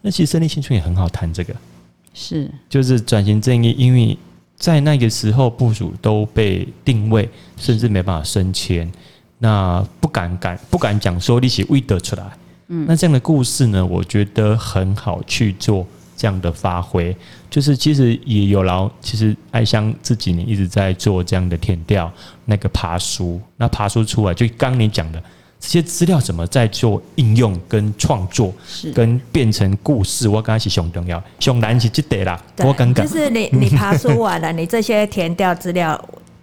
[0.02, 1.54] 那其实胜利新村也很好谈这个，
[2.12, 4.16] 是就是转型正义，因为
[4.56, 8.92] 在那个时候部署都被定位，甚至没办法升迁，
[9.38, 12.24] 那不敢敢不敢讲说你是为得出来，
[12.68, 15.86] 嗯，那这样的故事呢，我觉得很好去做。
[16.22, 17.16] 这样的发挥，
[17.50, 18.88] 就是其实也有劳。
[19.00, 22.08] 其实艾香这几年一直在做这样的填调，
[22.44, 25.20] 那个爬书，那爬书出来，就刚你讲的
[25.58, 30.28] 这些资料怎么在做应用跟创作，是跟变成故事。
[30.28, 32.40] 我刚才是熊重要，熊难是就得啦。
[32.58, 36.00] 我刚刚就是你 你爬书完了，你这些填调资料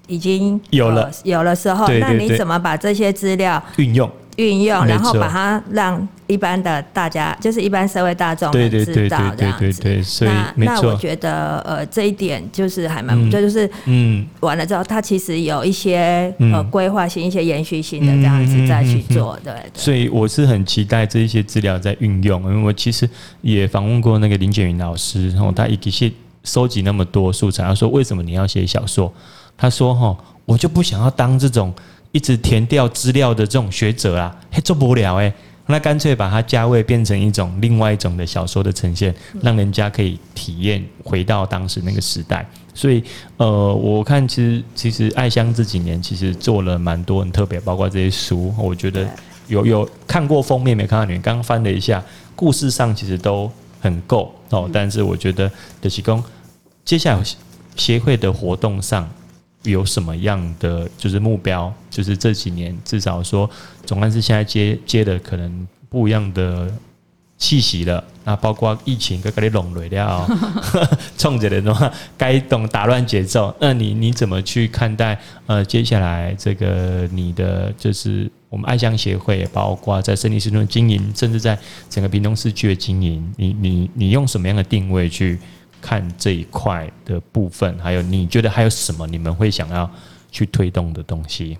[0.08, 4.12] 已经有了，有了时候，那你怎么把这些资料运用？
[4.40, 10.02] 运用，然后把它让一般的大家，就是一般社会大众知道这样子。
[10.02, 19.54] 所以那那我觉得，呃，这一点就是还蛮，这就是嗯，完了之后，它其实有一些呃规划性、一些延续性的这样子再去做，对。
[19.74, 23.10] 所以我是很期待这一些资料在运用，因为我其实
[23.42, 26.14] 也访问过那个林建云老师，然后他一直去
[26.46, 29.12] 收集那么多素材，他说为什么你要写小说？
[29.58, 31.74] 他说哈，我就不想要当这种。
[32.12, 35.32] 一直填掉资料的这种学者啊，还做不了诶。
[35.72, 42.44] 那干脆把它加位变成一种另外一种的小说的呈现，让人家可以体验回到当时那个时代。
[42.74, 43.04] 所以，
[43.38, 49.08] 呃，我看其实其实爱香这几年其实做了蛮多很特别，包括这些书，我觉得
[49.48, 52.04] 有有看过封面没看到你们刚刚翻了一下，
[52.36, 54.68] 故事上其实都很够哦。
[54.74, 56.24] 但是我觉得德西公
[56.84, 57.24] 接下来
[57.76, 59.08] 协会的活动上。
[59.64, 61.74] 有什么样的就是目标？
[61.90, 63.50] 就是这几年至少说，
[63.86, 66.72] 总干事现在接接的可能不一样的
[67.38, 68.04] 气息了。
[68.24, 70.28] 那包括疫情跟给你笼络了，
[71.18, 73.54] 冲着的话该懂打乱节奏。
[73.60, 75.20] 那你你怎么去看待？
[75.48, 81.58] 呃，接下来这个你的就是我们爱乡协会，包括在胜利新村经营，甚至在
[81.90, 85.40] 整个屏东市区的经营，你你你用什么样的定位去？
[85.82, 89.90] 看这一块的部分，还有你觉得还有什么你们会想要
[90.32, 91.58] 去推动的东西？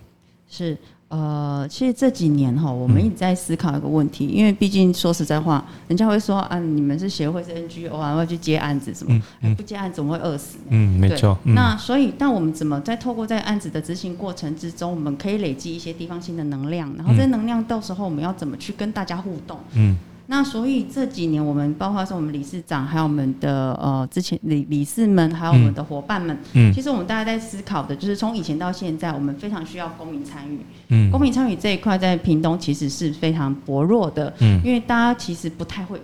[0.50, 0.78] 是
[1.10, 9.16] 呃，其实这几年哈，我们一直在思考一个问题，嗯、因为毕竟说实在话，人家会说啊，你们是协会是 NGO 啊，要去接案子什么？
[9.16, 10.60] 嗯嗯、不接案子怎么会饿死？
[10.68, 11.36] 嗯，没错。
[11.46, 19.58] 嗯、那所以，但我们怎么在透过在案子的执行过程之中，我们可以累积一些地方性的能量，然后这些能量到时候我们要怎么去跟大家互动？
[19.74, 19.98] 嗯。
[20.32, 30.60] 那所以这几年，我们包括说我们理事长，还有我们的呃之前理理事们，还有我们的伙伴们，嗯，其实我们大家在思考的，就是从以前到现在，我们非常需要公民参与，
[30.90, 36.00] 嗯，公民参与这一块在屏东其实是非常薄弱的，嗯，因为大家其实不太会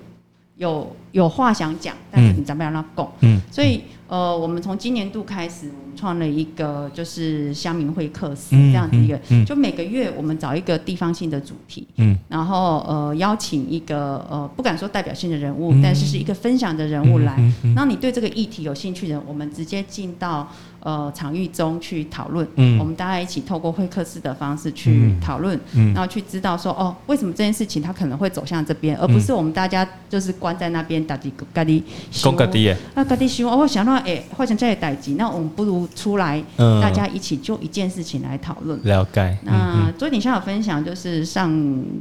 [0.58, 3.09] 有有话想讲，但是你怎么样让他讲？
[3.22, 17.41] 嗯，所以呃，我们从今年度开始，我们创了一个就是乡民会客室这样子一个，就每个月我们找一个地方性的主题，嗯，然后呃邀请一个呃不敢说代表性的人物，但是是一个分享的人物来，
[17.74, 20.45] 那你对这个议题有兴趣的人，我们直接进到。
[20.86, 31.82] 呃，场域中去讨论，嗯，我们大家一起透过会客室的方式去讨论，嗯，然后去知道说，哦，为什么这件事情它可能会走向这边，而不是我们大家就是关在那边，打底咖喱，
[32.12, 39.38] 讲咖喱，那咖喱希望我想到，哎，发生这些代志，那我们不如出来，嗯，大家一起就一件事情来讨论，了解。
[39.43, 41.49] 那昨天下午分享就是上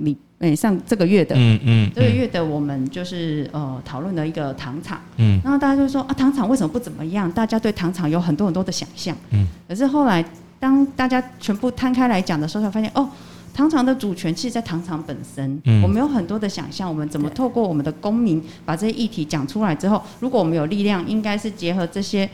[0.00, 0.16] 礼。
[0.40, 7.30] 哎，上这个月的，嗯嗯，这个月的我们就是呃讨论了一个糖厂，嗯，然后大家就说啊，糖厂为什么不怎么样？
[7.30, 10.22] 大家对糖厂有很多很多的想象，嗯，可是后来
[10.59, 13.09] 当大家全部摊开来讲的时候，才发现哦，
[13.55, 22.28] 糖厂的主权其实，在唐朝本身，嗯，我们有很多的想象，我们怎么透过我们的公民把这些议题讲出来之后，如果我们有力量，应该是结合这些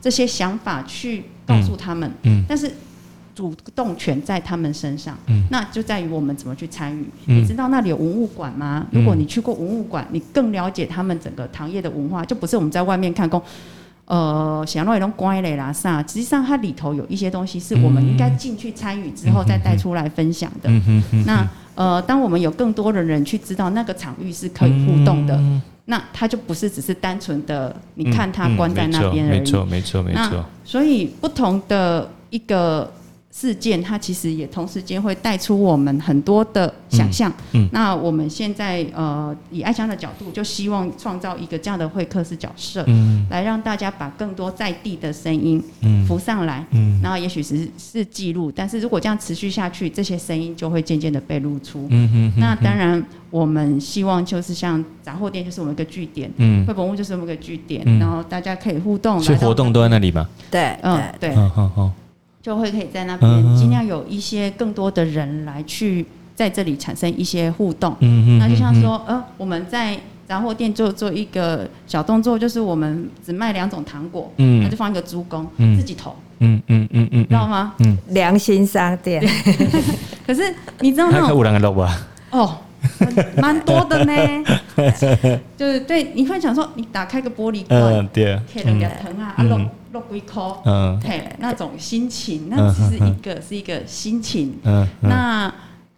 [0.00, 2.68] 这些想法去告诉他们，嗯，但是。
[3.34, 7.02] 主动权在他们身上，嗯，那就在于我们怎么去参与。
[7.24, 8.86] 嗯，你知道那里有文物馆吗？
[8.90, 13.42] 如果你去过文物馆，你更了解他们整个糖业的文化，就不是我们在外面看过，
[14.06, 16.02] 呃，想要那种乖嘞啦啥。
[16.02, 20.70] 实际上，它里头有一些东西是我们应该进去参与之后再带出来分享的。
[21.24, 25.40] 那呃，当我们有更多的人去知道那个场域是可以互动的，
[25.86, 29.38] 那它就不是只是单纯的你看它关在那边而已。
[29.38, 30.44] 没错，没错，没错。
[30.64, 32.90] 所以不同的一个。
[33.34, 37.32] 事件，它其实也同时间会带出我们很多的想象。
[37.52, 45.64] 嗯，嗯，那我们现在呃，以爱乡的角度，就希望创造一个这样的会客室角色，嗯，来让大家把更多在地的声音
[46.06, 51.86] 浮上来，嗯，然后也许是是记录，但是如果这样持续下去，这些声音就会渐渐的被露出。
[51.88, 52.32] 嗯嗯。
[52.36, 60.28] 那当然，我们希望就是像杂货店，就是我们一个据点，嗯，绘本屋就是我们一个据点，嗯，然后大家可以互动，所以活动都在那里吗？
[60.50, 61.90] 对，嗯，对，好好好。
[62.42, 67.94] 就会可以在那边尽量有一些更多的人来去在这里产生一些互动。
[68.00, 68.38] 嗯嗯。
[68.38, 76.14] 那就像说，呃，我们在杂货店做做一个小动作，就是我们只卖两种糖果，嗯，那就放一个猪公，嗯，自己投。
[76.40, 77.74] 嗯嗯嗯嗯，知道吗？
[77.78, 79.22] 嗯，良心商店。
[80.26, 80.42] 可是
[80.80, 81.28] 你知道那种？
[81.28, 82.08] 还有人录啊？
[82.30, 82.56] 哦，
[83.36, 84.12] 蛮多的呢。
[85.56, 89.60] 就是对，你会想说，你打开个玻璃罐，嗯，对，可以人家疼啊，啊录。
[89.92, 95.52] 落几颗，嗯，嘿，那种心情，那只是一个，是一个心情，嗯，那。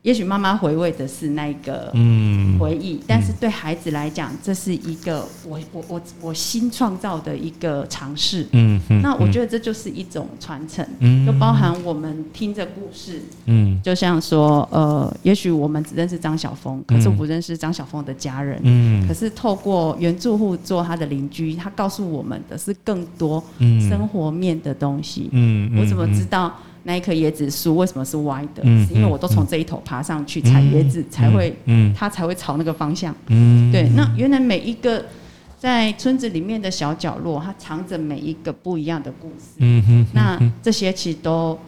[0.05, 1.91] 也许妈妈回味的是那个
[2.61, 8.47] 回忆，但是对孩子来讲，这是一个我我我我新创造的一个尝试。
[8.53, 10.87] 嗯，那我觉得这就是一种传承，
[11.25, 23.43] 就包含我们听着故事，嗯，就像说，呃，也许我们只认识张晓峰，可是我不认识张晓峰的家人，嗯，可是透过原住户做他的邻居，他告诉我们的是更多
[23.89, 25.31] 生活面的东西。
[25.33, 26.55] 嗯，我怎么知道？
[26.87, 28.63] 那一棵椰子树为什么是歪的？
[28.63, 31.57] 嗯、是因为我都从这一头爬上去采椰子，才会，
[31.97, 33.15] 它才会朝那个方向。
[33.29, 35.03] 嗯、对，那原来每一个
[35.59, 39.57] 在村子里面的小角落，它藏着每一个不一样的故事。
[39.61, 41.59] 嗯、那这些其实都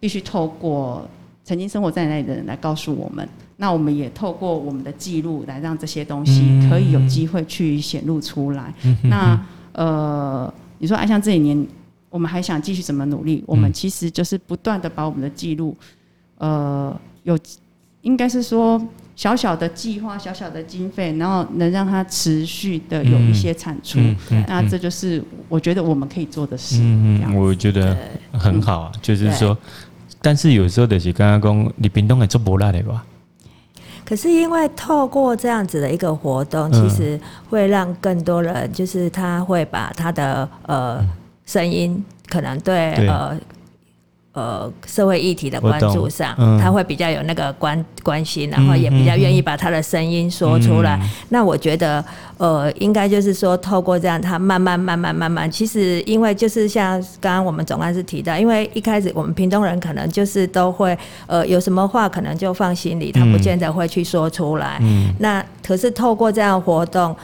[0.00, 1.06] 必须透过
[1.44, 3.28] 曾经生活在那里的人来告诉我们。
[3.58, 8.72] 那我们也透过我们的记录来让这些东西可以有机会去显露出来。
[9.02, 9.38] 那
[9.72, 11.66] 呃，你说爱像这几年。
[12.12, 13.42] 我们还想继续怎么努力？
[13.46, 15.74] 我们其实就是不断的把我们的记录，
[16.36, 17.38] 呃，有
[18.02, 18.78] 应该是说
[19.16, 23.98] 小小的计划、小小的经费，然后能让它持续的有一些产出。
[24.46, 26.76] 那这就是我觉得我们可以做的事。
[26.80, 27.96] 嗯嗯，我觉得
[28.32, 29.56] 很好啊，就是说，
[30.20, 33.02] 但是有时候的是刚刚讲，你屏东也做不来的吧？
[34.04, 41.02] 可是因为透过这样子的一个活动，其实会让更多人，就是他会把他的呃。
[41.46, 43.36] 声音可能对呃
[44.32, 50.98] 呃社会议题的关注上，他会比较有那个关关心，然后也比较愿意把他的声音说出来。
[51.28, 52.02] 那我觉得
[52.38, 64.80] 呃，应该就是说，透过这样，他慢慢慢慢慢慢，其实因为就是像刚刚我们总干事提到，因为一开始我们屏东人可能就是都会呃有什么话可能就放心里，他不见得会去说出来。
[65.18, 67.14] 那可是透过这样活动。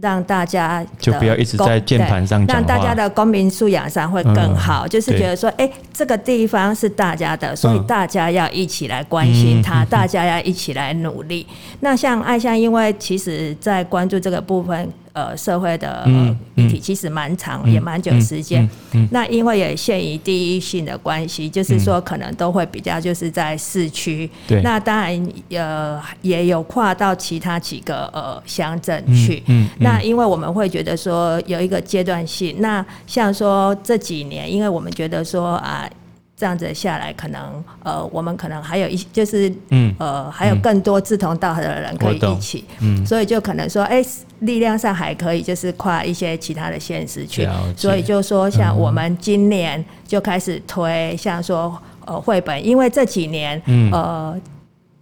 [0.00, 4.86] 让大家就不要一直在键盘上讲，让大家的公民素养上会更好。
[4.86, 11.46] 嗯、就是觉得说，哎、欸，这个地方是大家的，所以大家要一起来关心它，嗯、大家要一起来努力。
[11.48, 16.06] 嗯、那像爱香，因为其实在关注这个部分，呃社会的
[16.54, 18.68] 议题，其实蛮长，也蛮久时间。
[19.10, 24.28] 那因为也限于地域性的关系，就是说可能都会比较就是在市区。
[24.46, 24.62] 对。
[24.62, 29.42] 那当然呃也有跨到其他几个呃乡镇去。
[29.78, 32.56] 那因为我们会觉得说有一个阶段性。
[32.60, 35.88] 那像说这几年，因为我们觉得说啊。
[36.38, 51.76] 这样子下来，可能呃，我们可能还有一就是，嗯，呃，还有更多志同道合的人可以一起，嗯，所以就可能说，哎、欸，力量上还可以，就是跨一些其他的现实去，所以就说，像我们今年就开始推，像说
[52.06, 53.90] 呃绘本，因为这几年，嗯。
[53.90, 54.40] 呃。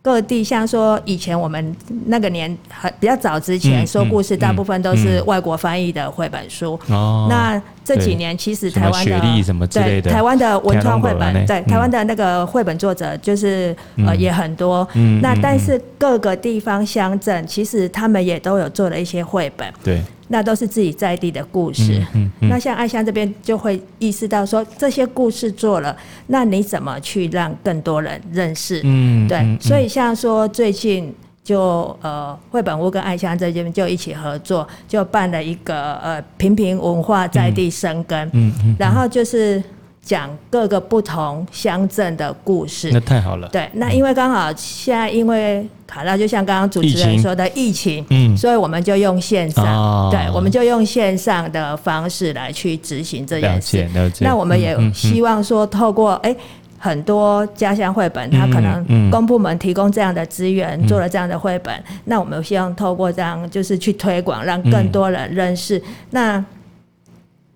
[0.07, 6.79] 各地像说以前我们那个年很比较早之前说故事，大部分都是外国翻译的绘本书。
[6.87, 7.27] 哦。
[7.29, 9.21] 那这几年其实台湾的
[9.69, 13.75] 对台湾的文创绘本，对台湾的那个绘本作者就是
[14.07, 14.87] 呃也很多。
[14.95, 15.21] 嗯。
[15.21, 19.69] 那但是各个地方乡镇其实他们也都有做了一些绘本。
[19.83, 20.01] 对。
[20.29, 22.05] 那都是自己在地的故事。
[22.15, 25.97] 嗯嗯、那像爱香这边就会意识到说，这些故事做了，
[26.27, 28.81] 那你怎么去让更多人认识？
[28.85, 29.39] 嗯，对。
[29.39, 31.15] 嗯、所以像说最近
[31.45, 38.19] 就呃绘本屋跟爱香这边就一起合作，就办了一个呃平平文化在地生根。
[38.33, 38.53] 嗯嗯。
[38.65, 39.63] 嗯然后就是。
[40.07, 43.49] 讲各个不同乡镇的故事，那太好了。
[43.49, 53.85] 对，那因为刚好现在因为卡拉，就像刚刚主持人说的疫情，嗯，所以我们就用线上，对，我们就用线上的方式来去执行这件事。
[54.21, 56.35] 那我们也希望说，透过哎
[56.79, 65.83] 很多家乡绘本，它可能公部门提供这样的资源，做了这样的绘本，那我们希望透过这样就是去推广，让更多人认识。
[66.11, 66.45] 那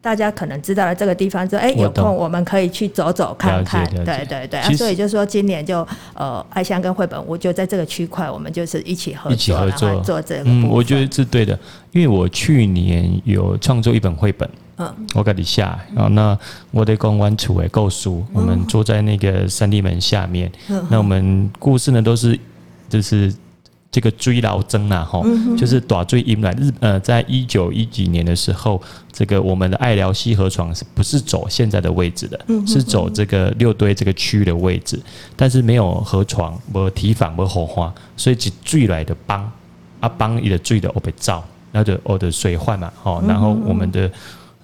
[0.02, 3.84] 大家可能知道了这个地方之后，哎，有空我们可以去走走看看。
[4.04, 10.00] 对对对，啊，所以就是说今年就呃，爱香跟绘本屋就在这个区块，我们就是一起合作，一起合作。
[10.00, 10.44] 做这个。
[10.46, 11.58] 嗯，我觉得是对的，
[11.92, 14.48] 因为我去年有创作一本绘本，
[14.78, 16.38] 嗯，我给你下，然后那
[16.70, 20.50] 我在公关处诶构书，我们坐在那个三地门下面，
[20.88, 22.38] 那我们故事呢都是
[22.88, 23.30] 就是。
[23.90, 25.24] 这个追老僧呐，吼，
[25.56, 28.80] 就是大水阴来日，呃，在一九一几年的时候，
[29.10, 32.38] 这个我们的爱寮溪河床是不是走现在的位置的？
[32.64, 35.00] 是走这个六堆这个区域的位置，
[35.34, 39.42] 但是没有河床，没有堤防，没有火花，所以只追来的帮
[39.98, 44.08] 啊帮一个追的我被造，那就我的水患嘛，吼，然后我们的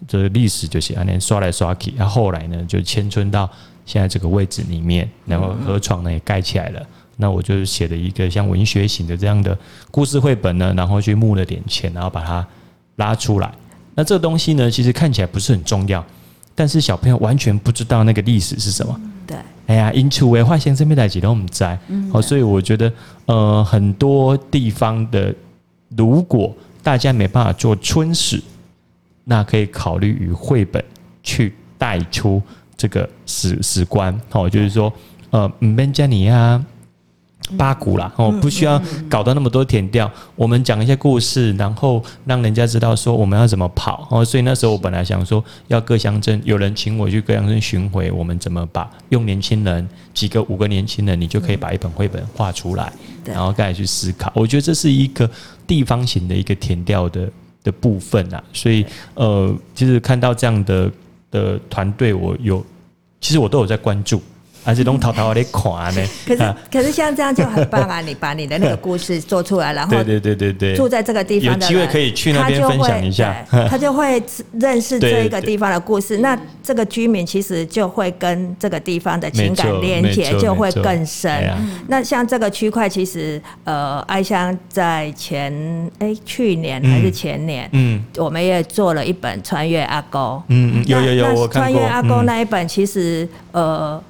[0.07, 3.51] 这个历史就是安尼刷来刷去，然后后来呢就迁村到
[3.85, 6.81] 现在这个位置里面，然后河床呢也盖起来了。
[7.17, 9.57] 那我就写了一个像文学型的这样的
[9.91, 12.47] 故事绘本呢，然后去募了点钱，然后把它
[12.97, 13.51] 拉出来。
[13.95, 16.05] 那这个东西呢，其实看起来不是很重要，
[16.55, 19.01] 但是小朋友完全不知道那个历史是什么。
[19.27, 19.37] 对，
[19.67, 21.79] 哎呀，因此为化先生没来几都我们在。
[22.13, 22.93] 好，所以我觉得，
[23.25, 25.35] 呃，很多地方的，
[25.97, 28.41] 如果大家没办法做春史，
[29.25, 30.85] 那可以考虑与绘本
[31.23, 32.41] 去带出
[32.77, 34.17] 这个史史观。
[34.29, 34.93] 好，就是说，
[35.31, 36.63] 呃，唔免加尼亚。
[37.57, 40.11] 八股啦，哦，不需要搞到那么多填调。
[40.35, 44.07] 我们讲一些故事，然后让人家知道说我们要怎么跑。
[44.11, 52.93] 哦，所以那时候我本来想说，要各乡镇有人请我去各乡镇巡回，我们怎么把用年轻人几个五个年轻人，你就可以把一本绘本画出来，
[53.25, 54.33] 然后再去思考。
[54.35, 55.31] 我觉得这是一个
[55.67, 57.31] 地方型的一个填调的
[57.63, 58.43] 的部分啊。
[58.53, 58.85] 所以
[59.15, 60.91] 呃，其实看到这样的
[61.31, 62.65] 的团队，我有
[63.21, 64.21] 其实我都有在关注。
[64.67, 66.05] 还是拢偷偷的看呢？
[66.27, 68.01] 可是可是像这样就很棒啊！
[68.01, 73.33] 你把你的那个故事做出来，然后对对对对对，住在这个地方的，有机会可以去那边分享一下，
[73.71, 74.21] 他就会
[74.59, 76.19] 认识这一个地方的故事。
[76.19, 81.49] 那这个居民其实就会跟这个地方的情感连接就会更深。
[81.87, 85.53] 那像这个区块，其实呃，爱香在前
[86.01, 90.43] 哎去年还是前年，嗯，我们也做了一本《穿越阿沟》。
[90.49, 91.71] 嗯嗯，有有有，我看过。
[91.71, 94.03] 穿越阿沟那一本，其实呃。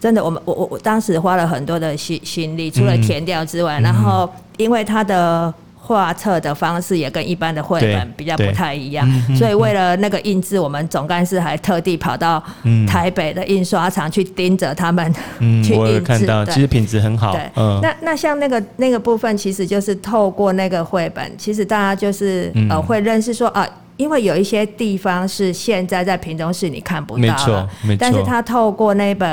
[0.00, 12.42] 真的，我们我我我当时花了很多的心心力，除了填掉之外，嗯、然后因为它的画册的方式也跟一般的绘本比较不太一样，所以为了那个印制，我们总干事还特地跑到
[12.86, 15.74] 台北的印刷厂去盯着他们 去印制。
[15.74, 17.32] 我有看到，其实品质很好。
[17.32, 23.66] 对，嗯、那那像那个那个部分，其实就是透过那个绘本，其实大家就是呃会认识说啊。
[23.98, 27.98] 因为有一些地方是现在在屏东市你看不到，没错，没错。
[28.00, 29.28] 但是他透过那本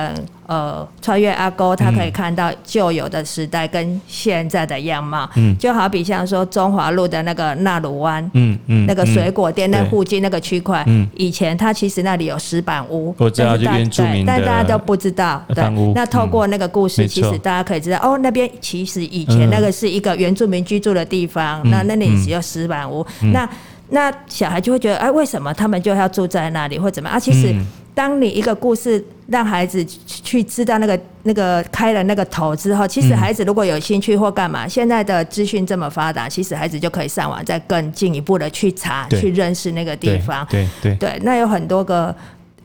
[0.47, 5.29] 呃穿越阿沟，他可以看到旧有的时代跟现在的样貌。
[5.35, 15.43] 嗯，就好比像说中华路的那个纳鲁湾，嗯嗯，那个水果店那附近那个区块，嗯，以前它其实那里有石板屋，我知道，这边住但大家都不知道。
[15.53, 15.63] 对，
[15.93, 23.47] 那透过那个故事，其实大家可以知道，哦，那边其实以前那个是一个原住民居住的地方，那那里只有石板屋，那。
[23.89, 27.19] 那小孩就会觉得，哎，为什么他们就要住在那里，或怎么啊？
[27.19, 27.51] 其实。
[27.51, 27.65] 嗯
[27.95, 40.45] 当你一个故事让孩子去知道那个那个开了那个头之后，其实孩子如果有兴趣或干嘛，现在的资讯这么发达，其实孩子就可以上网再更进一步的去查，去认识那个地方。
[40.49, 42.13] 对对对，那有很多个。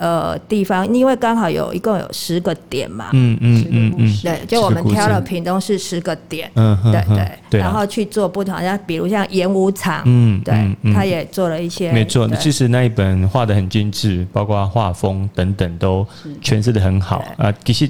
[0.01, 7.05] 呃，地方因为刚好有一共有十个点嘛，嗯嗯嗯嗯，对，就我们挑了屏东市十个点，嗯对
[7.51, 10.55] 对，然后去做不同，像比如像演武场，嗯对，
[10.95, 16.07] 他也做了一些，没错，其实那一本画的很精致，包括画风等等都
[16.43, 17.23] 诠释的很好。
[17.37, 17.87] 啊，其实。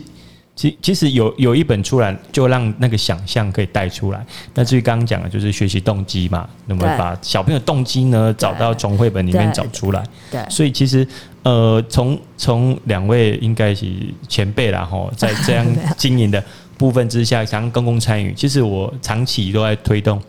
[0.61, 4.23] 其其实有有一本出来，就让那个想象可以带出来。
[4.53, 10.05] 那至于刚刚讲的，就是学习动机嘛，那么把小朋友动机呢找到从绘本里面找出来。
[10.31, 11.07] 对，所以其实
[11.45, 13.87] 呃，从从两位应该是
[14.29, 16.45] 前辈啦吼，在这样经营的
[16.77, 18.35] 部分之下，想公共参与。
[18.35, 20.21] 其实我长期都在推动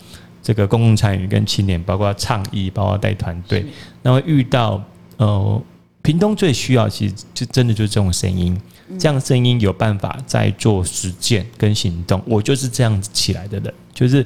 [0.42, 3.66] 这个公共参与跟青年，包括倡议，包括带团队。
[4.02, 4.82] 那么遇到
[5.18, 5.62] 呃，
[6.02, 8.58] 屏东最需要，其实就真的就是这种声音。
[9.00, 14.26] 这样声音有办法在做实践跟行动，我就是这样子起来的人，就是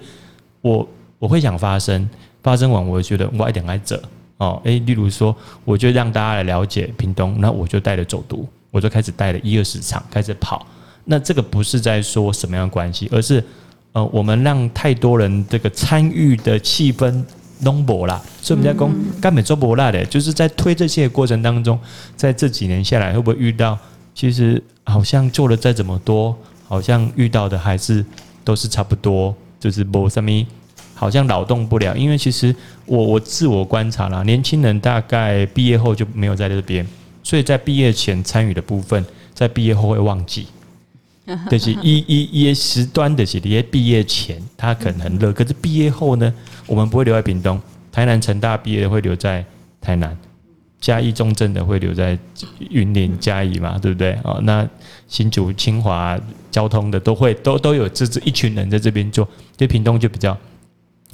[0.61, 0.87] 我
[1.19, 2.09] 我会想发声，
[2.43, 3.99] 发声完我会觉得我一点爱走
[4.37, 10.65] 哦，诶，例如说，我就让大家来了解屏东，那我就带着走读，我就开始带了一二十场开始跑，
[11.05, 13.43] 那这个不是在说什么样的关系，而是
[13.93, 17.23] 呃，我们让太多人这个参与的气氛
[17.61, 21.79] 浓薄啦，所以我们在讲干美做不辣的，就是在推这些过程当中，
[22.17, 23.77] 在这几年下来会不会遇到？
[24.15, 26.35] 其实好像做了再怎么多，
[26.67, 28.03] 好像遇到的还是
[28.43, 30.45] 都是差不多，就是不什么，
[30.95, 31.95] 好像劳动不了。
[31.95, 32.55] 因为其实
[32.85, 36.87] 我我自我观察啦，年轻人大概毕业后就没有在这边，
[37.21, 40.47] 所以在毕业前参与的部分，在毕业后会忘记。
[41.49, 46.33] 但是一一一时段的是，毕业前他可能很热，可是毕业后呢，
[46.67, 47.59] 我们不会留在屏东，
[47.91, 49.43] 台南成大毕业的会留在
[49.81, 50.15] 台南。
[50.85, 52.15] 嘉义中正的会留在
[52.69, 54.15] 云林嘉义嘛，对不对？
[54.23, 54.63] 哦，那
[55.07, 56.15] 新竹清华
[56.51, 59.27] 交通的都会都都有这这一群人在这边做，
[59.57, 60.37] 就屏东就比较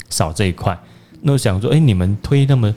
[0.10, 0.78] 少这一块。
[1.22, 2.76] 那我想说，哎、你们推那么，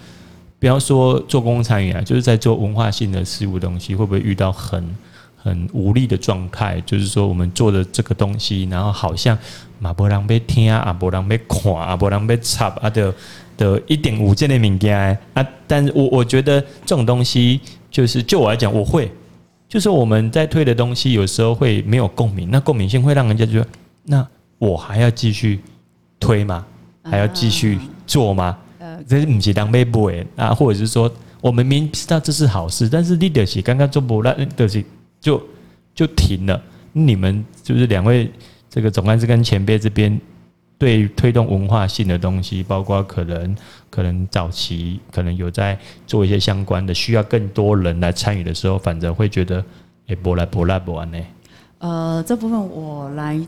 [0.61, 4.97] 不要说做公共参与啊，就是在做文化性的事物东西，会不会遇到很
[5.37, 6.81] 很无力的状态？
[6.87, 9.37] 就是说，我们做的这个东西，然后好像
[9.81, 13.13] 嘛，没人被听啊，没人被看啊，没人要插啊的。
[13.57, 19.11] 的一点五件的物件啊，但是我我觉得这种东西就是就我来讲，我会
[19.69, 23.67] 就是我们在推的东西，有时候会没有共鸣，那共鸣性会让人家觉得，
[24.05, 24.29] 那
[24.59, 25.61] 我还要继续
[26.19, 26.65] 推吗？
[27.03, 28.57] 还要继续做吗？
[28.79, 30.55] 呃，这是不是当被播啊？
[30.55, 34.85] 或者是说，我们明知道这是好事，但是 leader 刚刚做不那 leader
[35.21, 35.43] 就
[35.95, 36.63] 就停了。
[36.93, 38.31] 你们就是两位
[38.71, 40.21] 这个总干事跟前辈这边。
[40.77, 43.57] 对推动文化性的东西，包括可能
[43.89, 49.65] 可能早期可能有在做一些相关的，需要更多人来参与的时候，反正会觉得
[50.09, 51.19] 哎，不来不来不完呢。
[51.79, 53.41] 呃，这部分我来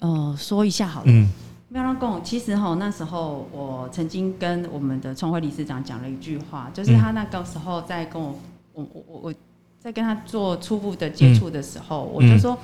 [0.00, 1.06] 呃说一下好了。
[1.06, 1.30] 嗯，
[1.68, 8.38] 没有讲，其实哈那时候我曾经跟我们的创会理事长讲了一句话，就是他那个时候在跟我
[8.72, 9.34] 我我我我
[9.80, 12.56] 在跟他做初步的接触的时候，嗯、我就说，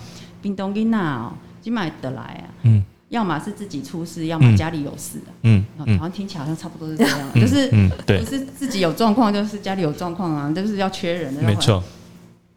[0.43, 2.45] 冰东囡仔哦，今买得来啊。
[2.63, 2.85] 嗯。
[3.11, 7.69] 要么是自己出事，要么家里有事嗯，嗯，好像听起来好像差不多是这样，嗯、就是
[8.07, 11.43] 不是自己有状况，就是家里有状况啊，就是要缺人的。
[11.43, 11.83] 没错。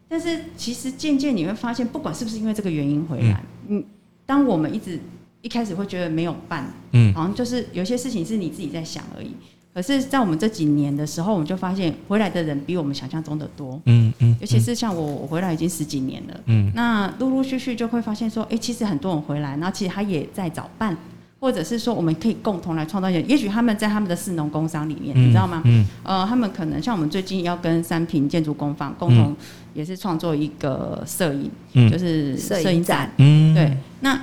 [0.08, 3.84] 但是其实渐渐你会发现，不管是不是因为这个原因回来，嗯，
[4.24, 5.00] 当我们一直
[5.42, 9.34] 一开始会觉得没有办，嗯，好像就是有些事情是你自己在想而已。
[9.74, 13.80] 可是，在我们这几年的时候，我们就发现回来的人比我们想象中的多。
[13.86, 14.36] 嗯嗯。
[14.40, 16.40] 尤其是像我，我回来已经十几年了。
[16.46, 16.70] 嗯。
[16.76, 20.96] 那陆陆续续就会发现说，哎，其实很多人回来，然后其实他也在找伴，
[21.40, 23.20] 或者是说我们可以共同来创造一些。
[23.22, 25.60] 也许他们在他们的市农工商里面，你知道吗？
[25.64, 25.84] 嗯。
[26.04, 29.34] 呃，他们可能像我们最近要跟三平建筑工坊共同
[29.74, 33.10] 也是创作一个摄影，嗯就是摄影展。
[33.16, 33.52] 嗯。
[33.52, 33.76] 对。
[34.02, 34.20] 那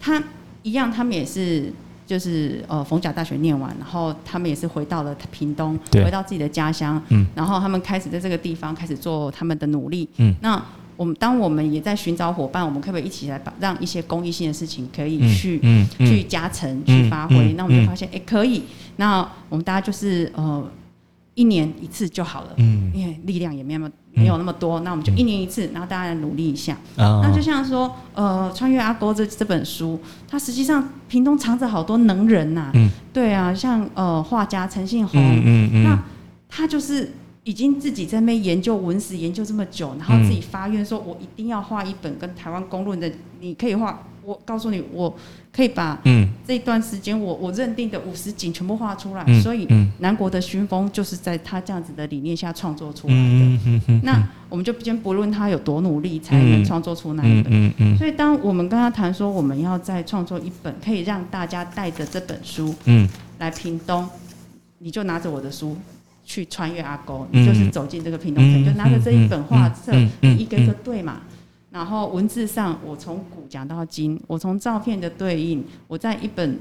[0.00, 0.22] 他
[0.62, 1.72] 一样，他们也是。
[2.14, 10.62] 就是呃，逢甲大学念完，然后他们也是回到了屏东，回到自己的家乡，嗯，然后他们开始在这个地方开始做他们的努力，嗯，那
[10.96, 17.52] 我们当我们也在寻找伙伴，我们可不可以一起来把让一些公益性的事情可以去，嗯，去加成，去发挥？
[17.54, 18.62] 那我们就发现，哎，可以，
[18.94, 20.64] 那我们大家就是呃。
[21.36, 26.76] 一年一次就好了，嗯，因为力量也没那么没有那么多，嗯、那我们就一年一次，然后大家来努力一下。
[26.96, 35.84] 嗯、那就像说，呃，穿越阿沟这这本书，它实际上屏东藏着好多能人呐、啊，嗯，对啊，像呃画家陈信宏，嗯嗯，嗯。
[35.84, 36.02] 那
[36.48, 37.12] 他就是
[37.42, 43.10] 已经自己在那边研究文史研究这么久，然后自己发愿说，我一定要画一本跟台湾公论的，
[43.40, 44.02] 你可以画。
[44.26, 45.14] 我告诉你，我
[45.54, 45.98] 可以把
[46.46, 49.22] 这段时间我我认定的五十景全部画出来。
[49.28, 54.00] 嗯、所以南国的熏风就是在他这样子的理念下创作出来的。
[54.02, 57.96] 那我们就先不论他有多努力才能创作出那一本。
[57.96, 62.74] 所以当我们跟他谈说我们要再创作一本，可以让大家带着这本书，
[63.38, 64.08] 来屏东，
[64.78, 65.76] 你就拿着我的书
[66.24, 71.20] 去穿越阿沟，你就是走进这个屏东城，就拿着这一本画册，一个一个对嘛。
[71.74, 76.56] 然后文字上，我从古讲到今，我从照片的对应，我在一本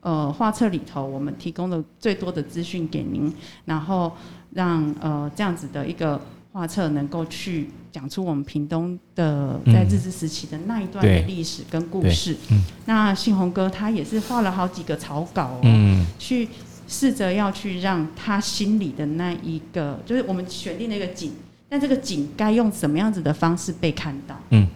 [0.00, 3.30] 呃画册里头，我们提供了最多的资讯给您，
[3.66, 4.10] 然后
[4.54, 6.18] 让呃这样子的一个
[6.52, 12.34] 画册能够去讲出我们屏东的在日治时期的那一段的历史跟故事。
[12.50, 16.48] 嗯、那信宏哥他也是画了好几个草稿哦，嗯、去
[16.88, 21.32] 试着要去让他心里的那一个，就是我们选定那个景。
[21.68, 24.38] 但这个景该用什么样子的方式被看到？
[24.50, 24.66] 嗯，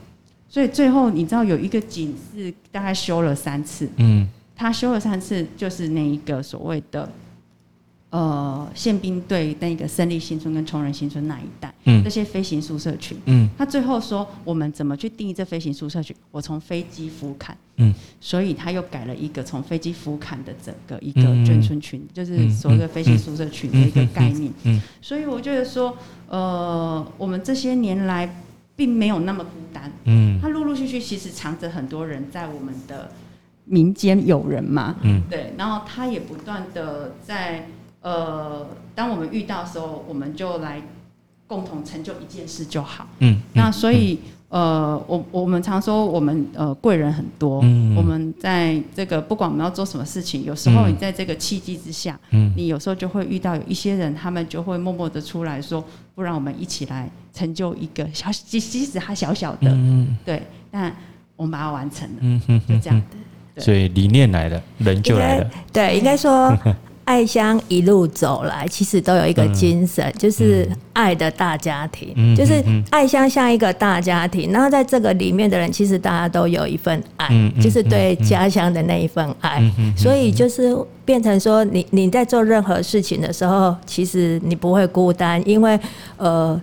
[0.49, 7.11] 所以最后你知道有一个景是大概修了三次，嗯，他修了三次，就是那一个所谓的。
[8.11, 16.17] 呃，宪兵队那个胜利新村跟崇仁新村那一带，嗯，这些飞行宿舍群，嗯，他最后说我们怎么去定义这飞行宿舍群？
[16.33, 24.75] 我从飞机俯瞰，嗯，所以他又改了一个从飞机俯瞰的整个一个眷村群，嗯、就是所谓的飞行宿舍群的一个概念，嗯，嗯。
[24.75, 25.97] 嗯嗯所以我觉得说，
[26.29, 28.43] 呃，我们这些年来
[28.75, 33.13] 并没有那么孤单，嗯，他陆陆续续其实藏着很多人在我们的
[33.67, 37.69] 民间友人嘛，嗯，对，然后他也不断的在。
[38.03, 40.81] 呃，当我们遇到的时候，我们就来
[41.47, 43.07] 共同成就一件事就好。
[43.19, 47.61] 嗯，嗯那所以，呃，我我们常说，我们呃贵人很多。
[47.63, 55.85] 嗯，我们在这个不管我们要做什么事情，有时候你在这个契机之下，嗯，你有时候就会遇到有一些人，他们就会默默的出来说，
[56.15, 60.97] 不然我们一起来成就一个小，即即使他小小的，嗯，对，但
[61.37, 62.17] 我们把它完成了。
[62.21, 63.03] 嗯哼，就这样。
[63.55, 65.51] 对所以理念来了，人就来了。
[65.73, 66.57] 对，应该说。
[67.11, 74.53] 爱乡一路走来，其实都有一个精神，嗯、就是爱的大家庭，嗯、就是爱乡像一个大家庭。
[74.53, 79.59] 然后在这个里面的人，其实大家都有一份爱，嗯、就是对家乡的那一份爱。
[79.77, 80.73] 嗯、所以就是
[81.05, 85.77] 变成说你，你你在做任何事情的时候，其实你不会孤单，因为
[86.17, 86.61] 呃，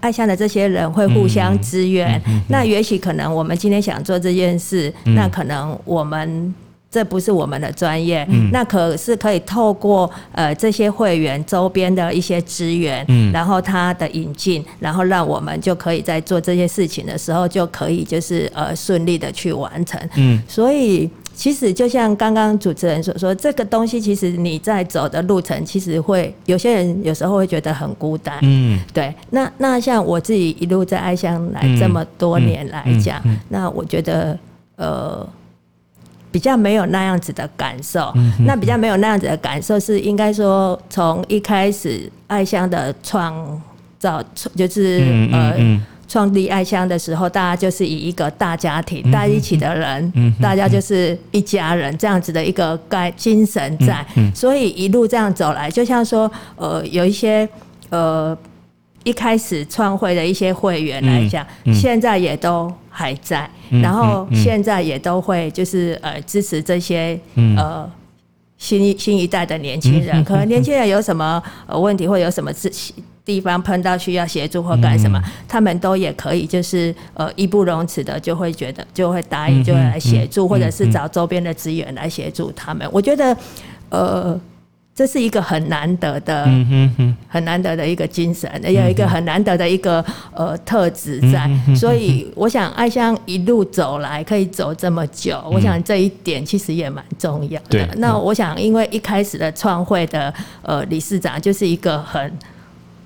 [0.00, 2.20] 爱乡的这些人会互相支援。
[2.26, 6.54] 嗯、那也许可能我们今天想做这件事，嗯、那可能我们。
[6.96, 20.00] 这不是我们的专业，嗯、那可是可以透过呃这些会员周边的一些资源，嗯、然后他的引进，然后让我们就可以在做这些事情的时候，就可以就是呃顺利的去完成。
[20.16, 28.38] 嗯，所以其实就像刚刚主持人所说，这个东西其实你在走的路程，其实会有些人有时候会觉得很孤单。
[28.40, 29.14] 嗯，对。
[29.28, 34.38] 那那像我自己一路在爱乡来这么多年来讲，嗯嗯嗯、那我觉得
[34.76, 35.28] 呃。
[36.36, 43.58] 比较没有那样子的感受，嗯、那比较没有那样子的感受是应该说，从一开始爱香的创
[43.98, 44.22] 造，
[44.54, 45.54] 就是呃
[46.06, 57.48] 创立爱乡的时候，大家就是以一个大家庭，大家一起的人，大家就是一家人这样子的一个概精神在，所以一路这样走来，就像说呃有一些
[57.88, 58.36] 呃。
[59.06, 62.68] 一开始创会的一些会员来讲，现在也都
[62.98, 67.86] 还在，嗯、然后现在也都会就是呃支持这些、嗯、呃
[68.56, 70.16] 新一新一代的年轻人。
[70.16, 72.50] 嗯、可能年轻人有什么呃问题，或有什么
[73.22, 82.88] 地方碰到需要协助或干什么，嗯、他们都也可以就是呃义不容辞的就会觉得就会答应就会来协助，嗯、或者是找周边的资源来协助他们。
[82.90, 83.36] 我觉得
[83.90, 84.40] 呃。
[84.96, 91.44] 这是一个很难得的，嗯、哼哼很难得的一个精神，也有一个很难得的一个呃特质在。
[91.44, 97.86] 嗯、哼哼所以，我想爱香一路走来可以走这么久，嗯、我想这一点其实也蛮重要的。
[97.98, 100.32] 那我想，因为一开始的创会的
[100.62, 102.32] 呃理事长就是一个很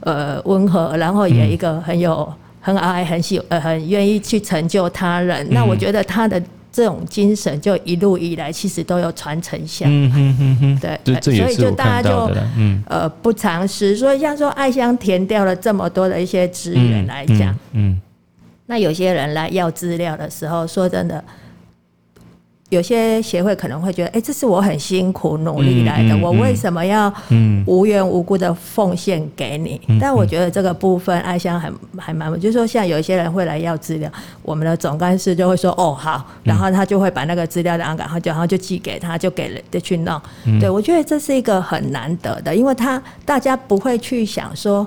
[0.02, 5.44] 呃温和，然后也一个很有很爱、很喜呃很愿意去成就他人。
[5.48, 6.40] 嗯、那我觉得他的。
[6.72, 9.86] 这种精神就一路以来其实都有传承下。
[9.86, 10.80] 来，嗯哼哼哼。
[11.04, 12.82] 对，所以就大家就嗯。
[12.88, 18.00] 呃不常识，所以像说爱香填掉了这么多的一些资源来讲，嗯，嗯，嗯，
[18.66, 21.22] 那有些人来要资料的时候，说真的，
[22.70, 27.12] 有些协会可能会觉得，哎、欸，这是我很辛苦努力来的，嗯嗯、我为什么要
[27.66, 29.80] 无缘无故的奉献给你？
[29.88, 34.10] 嗯、但我觉得这个部分，爱香还还蛮，就是说，像有一些人会来要资料，
[34.42, 40.20] 我们的总干事就会说，哦，好，然后他就会把那个资料然后就然后就寄给他，就给了就去弄。
[40.44, 44.86] 嗯、对，我觉得这是一个很难得的，因为他大家不会去想说。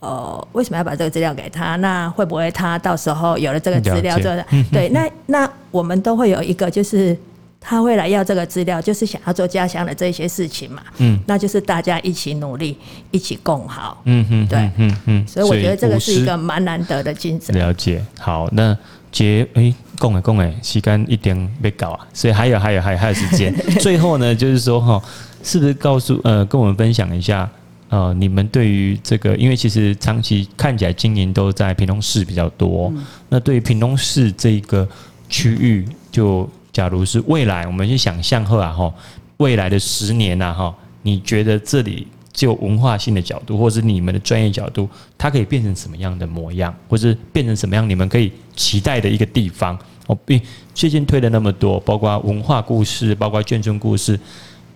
[0.00, 1.74] 哦，为什么要把这个资料给他？
[1.76, 4.36] 那会不会他到时候有了这个资料之后，
[4.70, 7.16] 对，那那我们都会有一个，就是
[7.60, 10.82] 他会来要这个资料，就是想要做家乡的这些事情嘛。
[10.98, 12.78] 嗯，那就是大家一起努力，
[13.10, 14.00] 一起共好。
[14.04, 17.52] 嗯哼，对，嗯嗯，所以我觉得这个是一个蛮难得的精神。
[17.56, 18.76] 了解，好，那
[19.10, 23.52] 结哎，共哎共哎，时间一点没搞啊，所以还有还有还有还有时间。
[23.80, 25.02] 最后呢，就是说哈，
[25.42, 27.50] 是不是告诉呃，跟我们分享一下？
[27.90, 32.92] 呃，你们对于这个，因为其实长期看起来经营都在屏东市比较多。
[32.94, 34.86] 嗯、那对于屏东市这个
[35.30, 38.92] 区域，就假如是未来，我们去想象后啊，哈，
[39.38, 44.86] 未来的十年呐，哈，你觉得这里就文化性的角度，或是你们的专业角度，
[45.16, 49.78] 它可以变成什么样的模样，或是变成什么样，你们可以期待的一个地方？
[50.08, 50.38] 哦，并
[50.74, 54.20] 最近推了那么多，包括文化故事，包括眷村故事，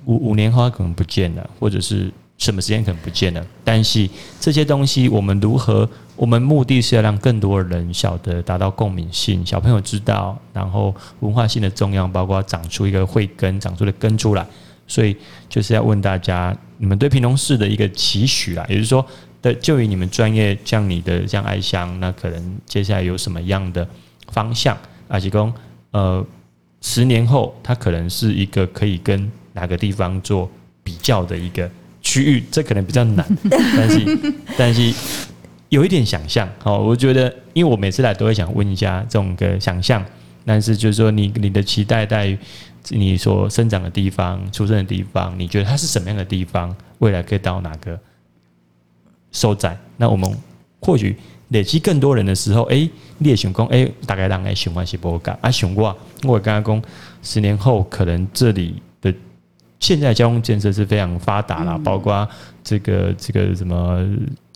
[0.07, 2.11] 五五年后它可能不见了，或者是。
[2.43, 4.09] 什么时间可能不见了，但是
[4.41, 5.89] 这些东西我们如何？
[6.17, 14.45] 我们目的是要让更多人晓得，达到共鸣性，小朋友知道，然后文化性的重要，包括长出一个慧根，长出的根出来。
[14.89, 15.17] 所以
[15.49, 19.05] 就是要问大家，你们对平东市的一个期许啦，也就是说，
[19.41, 23.89] 的就以你们专业，像你的像爱香，那可能接下来有什么样的
[24.33, 24.77] 方向？
[25.09, 25.53] 阿吉公，
[25.93, 26.25] 呃，
[26.81, 30.51] 十年后它可能是一个可以跟哪个地方做
[30.83, 31.71] 比较的一个。
[32.03, 34.93] 区域这可能比较难， 但是但是
[35.69, 40.05] 有一点想象好，我觉得，因为我每次来都会想问一下这种个想象，
[40.45, 42.37] 但是就是说你你的期待在于
[42.89, 46.75] 你所生长的地方、出生的地方，你觉得它是什么样的地方？
[46.99, 47.99] 未来可以到哪个
[49.31, 49.79] 收窄？
[49.97, 50.31] 那我们
[50.81, 51.17] 或许
[51.49, 56.91] 累积更多人的时候，哎、欸，你也想讲，哎、欸，大概让哎想欢是不敢啊，想过我刚刚讲，
[57.23, 58.83] 十年后可能这里。
[59.83, 62.27] 现在交通建设是非常发达了，包括
[62.63, 64.01] 这个这个什么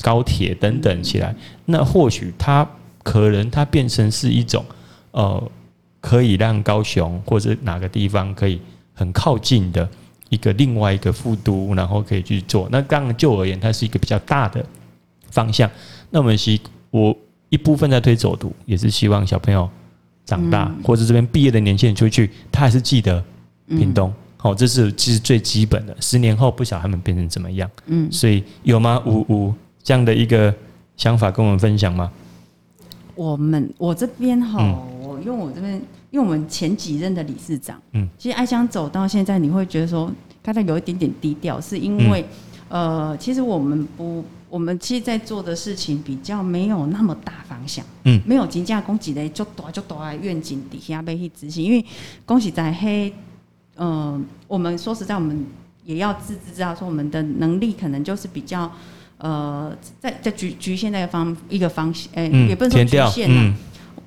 [0.00, 2.64] 高铁等等起来，那或许它
[3.02, 4.64] 可能它变成是一种
[5.10, 5.50] 呃，
[6.00, 8.60] 可以让高雄或者哪个地方可以
[8.94, 9.88] 很靠近的
[10.28, 12.68] 一个另外一个副都，然后可以去做。
[12.70, 14.64] 那刚刚就我而言，它是一个比较大的
[15.32, 15.68] 方向。
[16.10, 16.56] 那我们是，
[16.92, 17.16] 我
[17.48, 19.68] 一部分在推走读，也是希望小朋友
[20.24, 23.20] 长大，或者这边毕业的年轻人出去，他还是记得
[23.66, 24.14] 屏东。
[24.46, 25.96] 哦，这是其实最基本的。
[26.00, 29.02] 十年后不晓得他们变成怎么样，嗯，所以有吗？
[29.04, 30.54] 五五这样的一个
[30.96, 32.12] 想法跟我们分享吗？
[33.16, 35.74] 我们我这边哈，嗯、我用我这边，
[36.12, 42.24] 因为我们前几任的理事长，嗯，其实爱香走到现在，你会觉得说，刚才有一点点低调，是因为，
[42.68, 51.84] 嗯、呃，其实我们不，我们其实在做的事情比较没有那么大方向，嗯，没有金价供给的就多就多的愿景底下被去执行，因为
[52.24, 53.12] 恭喜在黑。
[53.76, 55.44] 嗯、呃，我们说实在，我们
[55.84, 58.70] 也要自知知道，说我们的能力可能就是比较，
[59.18, 63.54] 呃，在在局局限那个方一个方向，哎、欸，嗯、也不能说局限呐，嗯、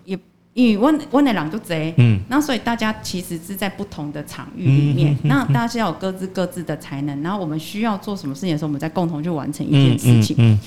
[0.06, 0.20] 也
[0.54, 10.36] 因为温温的两就贼，嗯，那所以大家其实是在不同的场域里面，嗯嗯嗯、那大家是要有各自各自的才能，然后我们需要做什么事情的时候，我们再共同去完成一件事情。
[10.40, 10.60] 嗯嗯嗯、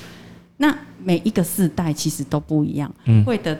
[0.57, 3.59] 那每一个世代其实都不一样，嗯、会的。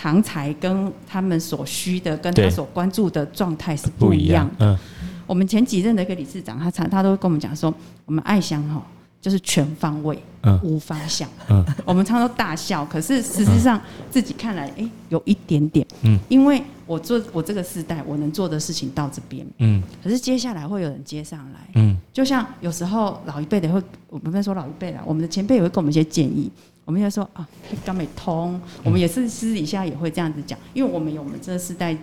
[0.00, 4.66] 长才跟他们所需的，跟他所关注的状态是不一样的。
[4.66, 4.78] 嗯，
[5.26, 7.72] 我们前几任的一个理事长，他常他都会跟我们讲说，
[8.06, 8.82] 我们爱乡哈
[9.20, 11.28] 就是全方位，嗯，无方向。
[11.50, 13.78] 嗯，我们常常都大笑，可是实际上
[14.10, 15.86] 自己看来，哎，有一点点。
[16.00, 19.46] 嗯，因为我做我这个世代，我能做的事情到这边。
[19.58, 21.60] 嗯，可是接下来会有人接上来。
[21.74, 26.50] 嗯，就像有时候老一辈的会，我们不能说老一辈了，我们的前辈也会给我们一些建议。
[26.90, 27.48] 我们就说啊，
[27.84, 31.96] 刚没通，我们也是私底下也会这样子讲，因为我们有我们这个时代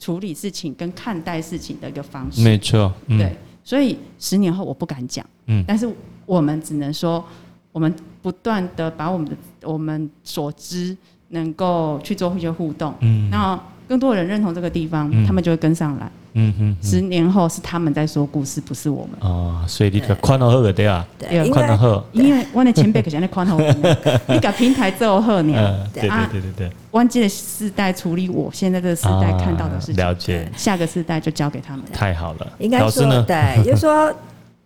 [0.00, 2.42] 处理事情跟看待事情的一个方式。
[2.42, 5.88] 没错，嗯、对，所以十年后我不敢讲，嗯，但是
[6.26, 7.24] 我们只能说，
[7.70, 10.96] 我们不断的把我们的我们所知
[11.28, 13.56] 能够去做一些互动，嗯，那
[13.86, 16.10] 更多人认同这个地方，嗯、他们就会跟上来。
[16.34, 19.10] 嗯哼，十年后是他们在说故事，不是我们。
[19.20, 23.58] 哦，所以你可宽好个对啊，对，宽好因为我的前辈可是那宽厚，
[24.26, 25.86] 你搞平台之后好呢。
[25.92, 26.70] 对对对对对。
[26.90, 30.48] 关键的世代处理我现在这个时代看到的事情，了解。
[30.56, 31.84] 下个世代就交给他们。
[31.92, 34.12] 太好了，应该说对， 就是说，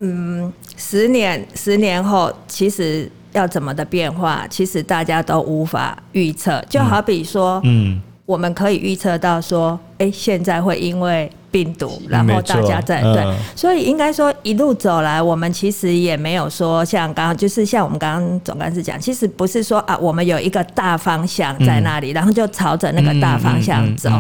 [0.01, 6.63] 嗯，十年十年后，其实要怎么的变化，其实大家都无法预测。
[6.69, 13.25] 就好比说，嗯，我们可以预测到说，哎，现在会因为病毒，然后大家在对，
[13.57, 24.11] 所以应该说一路走来，我们其实也没有说像刚刚就是像我们刚刚总干事讲，其实不是说啊，我们有一个大方向在那里，然后就朝着那个大方向走，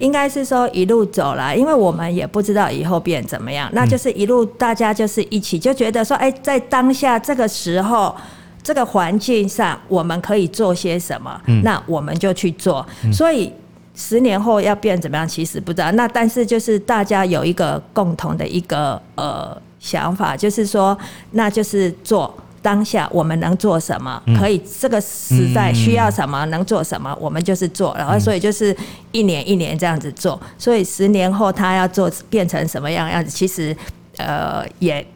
[0.00, 8.14] 应该是说一路走来，因为我们也不知道以后变怎么样，那就是一路大家就是一起就觉得说，哎，在当下这个时候
[8.62, 13.52] 这个环境上，我们可以做些什么，那我们就去做，所以。
[13.94, 15.28] 十年后要变怎么样？
[15.28, 15.92] 其实不知道。
[15.92, 20.96] 那但是就是大家有一个共同的一个呃想法，就是说，
[21.32, 27.94] 那就是做当下我们能做什么，可以这个时代需要什么，能做什么，我们就是做。
[27.98, 28.74] 然后所以就是
[29.10, 30.40] 一年一年这样子做。
[30.56, 33.76] 所以十年后他要做变成什么样样子，其实
[34.16, 35.06] 呃也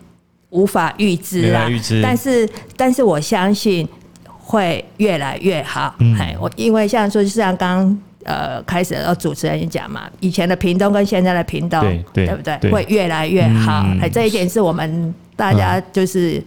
[0.50, 1.66] 无法预知啊。
[2.02, 2.46] 但是
[2.76, 3.88] 但是我相信
[4.26, 5.94] 会越来越好。
[6.18, 7.98] 哎，我因为像说就像刚刚。
[8.26, 11.80] 呃，开始要主持人讲嘛，以前的屏东跟现在的屏东，
[12.12, 12.70] 对，不对？
[12.70, 13.86] 会越来越好。
[14.12, 16.42] 这一点是我们大家就是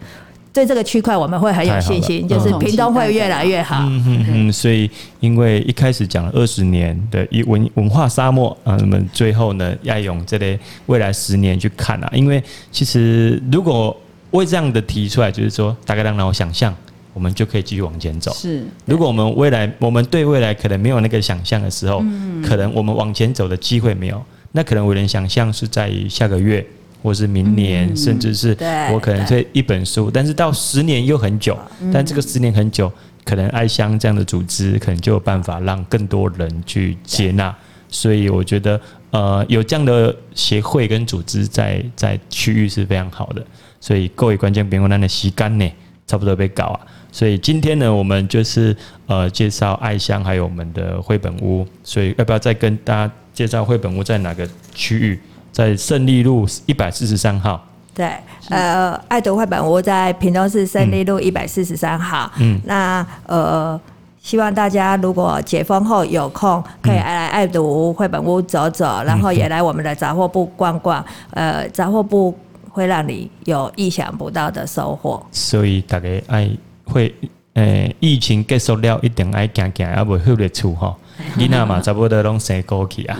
[0.52, 3.78] 对这个区块我们会很有信心，就是屏东会越来越好。
[3.88, 4.52] 嗯嗯嗯。
[4.52, 12.12] 所以，因为一开始讲了二十年的一文文化沙漠啊，那么最后呢，要用这类未来十年去看啊。
[12.14, 13.96] 因为其实如果
[14.32, 16.76] 为这样的提出来，就是说大概让我想象。
[17.20, 18.32] 我们就可以继续往前走。
[18.34, 24.24] 是，如果我们未来，我们对未来可能没有那个想象的时候，嗯，可能我们往前走的机会没有。
[24.54, 26.66] 那可能我能想象是在下个月，
[27.04, 28.56] 或是明年，嗯，甚至是
[28.94, 30.10] 我可能这一本书。
[30.10, 31.60] 但是到十年又很久，
[31.92, 32.90] 但这个十年很久，
[33.26, 37.54] 可能爱香这样的组织可能就有办法让更多人去接纳。
[37.90, 38.80] 所以我觉得，
[39.12, 43.46] 呃，有这样的协会跟组织在在区域是非常好的。
[43.82, 45.72] 所以各位观众朋友，咱的吸干呢，
[46.06, 46.80] 差不多被搞啊。
[47.12, 48.76] 所以今天呢，我们就是
[49.08, 51.66] 呃介绍爱香，还有我们的绘本屋。
[51.84, 55.20] 所以要不要再跟大家介绍绘本屋在哪个区域？
[55.52, 57.60] 在胜利路一百四十三号。
[57.96, 58.12] 对，
[58.50, 62.32] 呃，爱读绘本屋在屏东市胜利路一百四十三号。
[62.38, 63.78] 嗯，那呃，
[64.22, 71.04] 希望大家如果解封后有空，可以来爱读绘本屋走走，然后也来我们的杂货部逛逛。
[71.32, 72.38] 呃，杂货部
[72.70, 75.26] 会让你有意想不到的收获。
[75.32, 76.50] 所以大家爱。
[76.90, 77.14] 会，
[77.54, 80.98] 诶、欸，疫情结束了，一定爱行行，要袂好的厝吼。
[81.36, 83.18] 你那嘛，差不多拢生过去啊。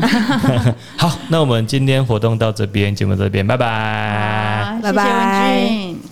[0.98, 5.04] 好，那我们今天活动到这边，节目这边，拜拜，拜拜。
[5.04, 6.09] 谢谢文俊。